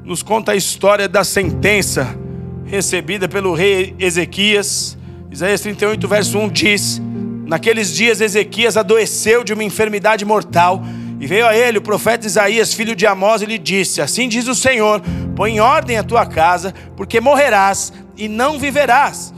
[0.06, 2.16] nos conta a história da sentença
[2.64, 4.95] recebida pelo rei Ezequias.
[5.32, 7.01] Isaías 38, verso 1 diz:
[7.47, 10.84] Naqueles dias Ezequias adoeceu de uma enfermidade mortal
[11.20, 14.47] e veio a ele o profeta Isaías, filho de Amós, e lhe disse: Assim diz
[14.47, 15.01] o Senhor:
[15.36, 19.34] Põe em ordem a tua casa, porque morrerás e não viverás.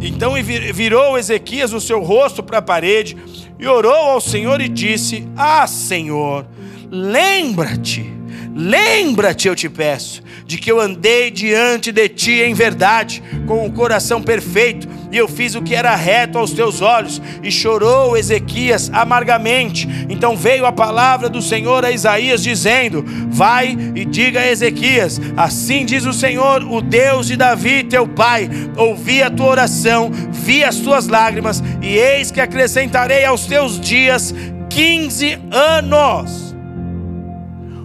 [0.00, 3.16] Então virou Ezequias o seu rosto para a parede
[3.58, 6.46] e orou ao Senhor e disse: Ah, Senhor,
[6.88, 8.14] lembra-te,
[8.54, 13.72] lembra-te, eu te peço, de que eu andei diante de ti em verdade, com o
[13.72, 17.22] coração perfeito e eu fiz o que era reto aos teus olhos.
[17.40, 19.88] E chorou Ezequias amargamente.
[20.08, 25.86] Então veio a palavra do Senhor a Isaías, dizendo: Vai e diga a Ezequias: Assim
[25.86, 30.78] diz o Senhor, o Deus de Davi, teu pai: Ouvi a tua oração, vi as
[30.78, 34.34] tuas lágrimas, e eis que acrescentarei aos teus dias
[34.68, 36.43] 15 anos.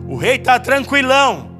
[0.09, 1.51] O rei está tranquilão.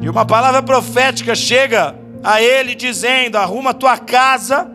[0.00, 4.74] E uma palavra profética chega a ele dizendo: Arruma tua casa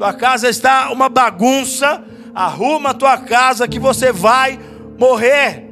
[0.00, 2.02] tua casa está uma bagunça,
[2.34, 4.58] arruma tua casa que você vai
[4.98, 5.62] morrer.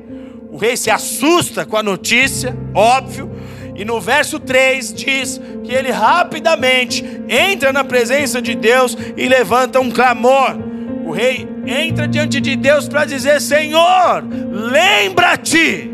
[0.53, 3.35] O rei se assusta com a notícia, óbvio,
[3.75, 9.81] e no verso 3 diz que ele rapidamente entra na presença de Deus e levanta
[9.81, 10.59] um clamor.
[11.07, 14.23] O rei entra diante de Deus para dizer: Senhor,
[14.53, 15.91] lembra-te.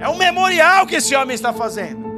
[0.00, 2.08] É um memorial que esse homem está fazendo.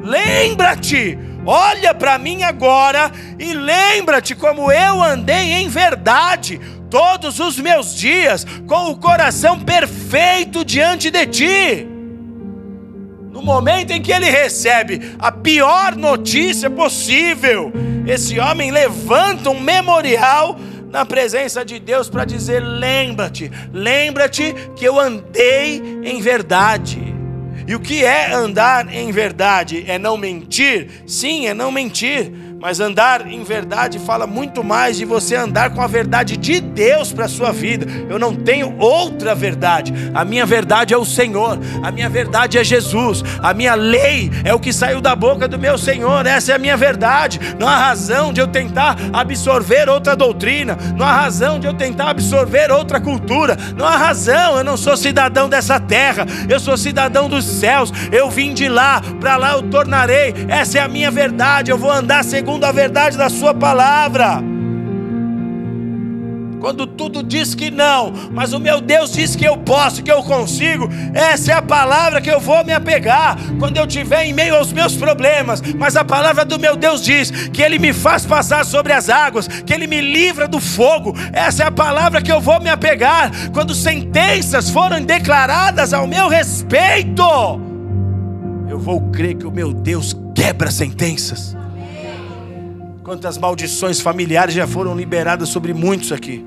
[0.00, 1.18] Lembra-te
[1.50, 6.60] Olha para mim agora e lembra-te como eu andei em verdade
[6.90, 11.88] todos os meus dias, com o coração perfeito diante de ti.
[13.32, 17.72] No momento em que ele recebe a pior notícia possível,
[18.06, 20.58] esse homem levanta um memorial
[20.90, 27.14] na presença de Deus para dizer: lembra-te, lembra-te que eu andei em verdade.
[27.66, 29.84] E o que é andar em verdade?
[29.86, 30.88] É não mentir?
[31.06, 32.32] Sim, é não mentir.
[32.60, 37.12] Mas andar em verdade fala muito mais de você andar com a verdade de Deus
[37.12, 37.86] para a sua vida.
[38.10, 39.94] Eu não tenho outra verdade.
[40.12, 41.56] A minha verdade é o Senhor.
[41.84, 43.22] A minha verdade é Jesus.
[43.40, 46.26] A minha lei é o que saiu da boca do meu Senhor.
[46.26, 47.38] Essa é a minha verdade.
[47.60, 50.76] Não há razão de eu tentar absorver outra doutrina.
[50.96, 53.56] Não há razão de eu tentar absorver outra cultura.
[53.76, 54.58] Não há razão.
[54.58, 56.26] Eu não sou cidadão dessa terra.
[56.48, 57.92] Eu sou cidadão dos céus.
[58.10, 59.00] Eu vim de lá.
[59.20, 60.34] Para lá eu tornarei.
[60.48, 61.70] Essa é a minha verdade.
[61.70, 64.42] Eu vou andar segundo segundo a verdade da Sua palavra.
[66.60, 70.24] quando tudo diz que não, mas o meu Deus diz que eu posso, que eu
[70.24, 74.56] consigo, essa é a palavra que eu vou me apegar quando eu estiver em meio
[74.56, 75.62] aos meus problemas.
[75.76, 79.46] Mas a palavra do meu Deus diz que Ele me faz passar sobre as águas,
[79.46, 81.14] que Ele me livra do fogo.
[81.32, 86.28] Essa é a palavra que eu vou me apegar quando sentenças forem declaradas ao meu
[86.28, 87.22] respeito.
[88.68, 91.57] Eu vou crer que o meu Deus quebra sentenças.
[93.08, 96.44] Quantas maldições familiares já foram liberadas sobre muitos aqui.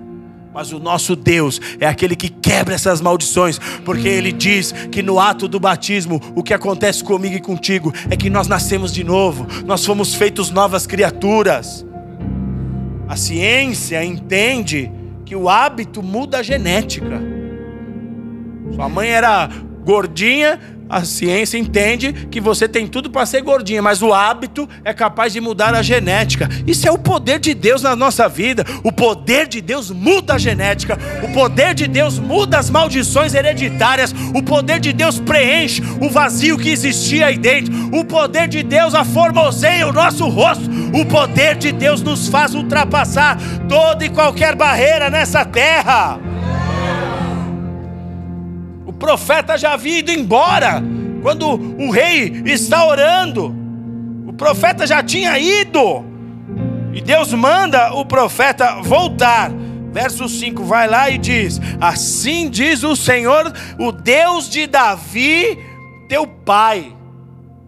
[0.54, 5.20] Mas o nosso Deus é aquele que quebra essas maldições, porque Ele diz que no
[5.20, 9.48] ato do batismo, o que acontece comigo e contigo é que nós nascemos de novo,
[9.66, 11.84] nós fomos feitos novas criaturas.
[13.10, 14.92] A ciência entende
[15.26, 17.20] que o hábito muda a genética.
[18.76, 19.50] Sua mãe era
[19.84, 20.60] gordinha,
[20.92, 25.32] a ciência entende que você tem tudo para ser gordinha, mas o hábito é capaz
[25.32, 26.50] de mudar a genética.
[26.68, 28.66] Isso é o poder de Deus na nossa vida.
[28.84, 31.00] O poder de Deus muda a genética.
[31.24, 34.14] O poder de Deus muda as maldições hereditárias.
[34.36, 37.74] O poder de Deus preenche o vazio que existia aí dentro.
[37.98, 40.70] O poder de Deus aformoseia o nosso rosto.
[40.94, 43.38] O poder de Deus nos faz ultrapassar
[43.70, 46.20] toda e qualquer barreira nessa terra
[49.02, 50.82] profeta já havia ido embora.
[51.24, 53.54] Quando o rei está orando,
[54.28, 56.06] o profeta já tinha ido.
[56.94, 59.52] E Deus manda o profeta voltar.
[59.92, 65.58] Verso 5 vai lá e diz: Assim diz o Senhor, o Deus de Davi,
[66.08, 66.94] teu pai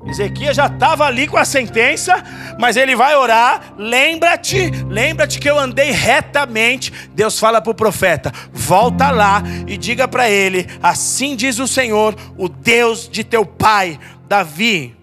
[0.05, 2.21] Ezequias já estava ali com a sentença,
[2.59, 3.73] mas ele vai orar.
[3.77, 6.91] Lembra-te, lembra-te que eu andei retamente.
[7.13, 12.15] Deus fala para o profeta: volta lá e diga para ele: Assim diz o Senhor,
[12.37, 13.97] o Deus de teu pai,
[14.27, 14.95] Davi.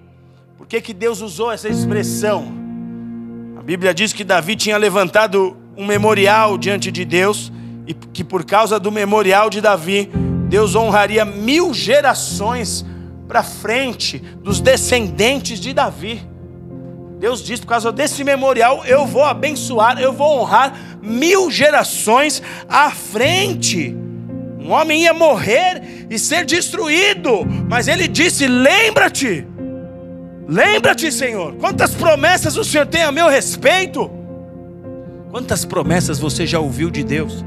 [0.58, 2.52] Por que, que Deus usou essa expressão?
[3.58, 7.50] A Bíblia diz que Davi tinha levantado um memorial diante de Deus,
[7.86, 10.10] e que por causa do memorial de Davi,
[10.48, 12.84] Deus honraria mil gerações
[13.30, 16.20] para frente dos descendentes de Davi.
[17.20, 22.90] Deus diz: por causa desse memorial, eu vou abençoar, eu vou honrar mil gerações à
[22.90, 23.96] frente.
[24.58, 29.46] Um homem ia morrer e ser destruído, mas ele disse: lembra-te,
[30.48, 34.10] lembra-te, Senhor, quantas promessas o Senhor tem a meu respeito.
[35.30, 37.44] Quantas promessas você já ouviu de Deus?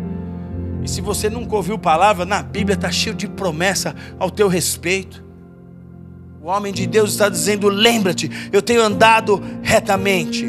[0.81, 5.22] E se você nunca ouviu palavra, na Bíblia está cheio de promessa ao teu respeito.
[6.43, 10.45] O homem de Deus está dizendo: lembra-te, eu tenho andado retamente.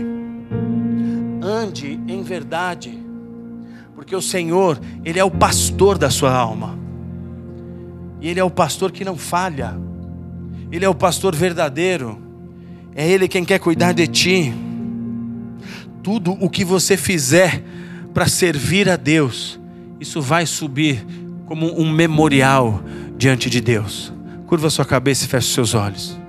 [1.40, 2.98] Ande em verdade,
[3.94, 6.76] porque o Senhor, Ele é o pastor da sua alma,
[8.20, 9.78] e Ele é o pastor que não falha,
[10.72, 12.18] Ele é o pastor verdadeiro,
[12.94, 14.52] é Ele quem quer cuidar de ti.
[16.02, 17.62] Tudo o que você fizer
[18.12, 19.60] para servir a Deus,
[20.00, 21.06] isso vai subir
[21.46, 22.82] como um memorial
[23.16, 24.13] diante de Deus.
[24.46, 26.23] Curva sua cabeça e feche seus olhos.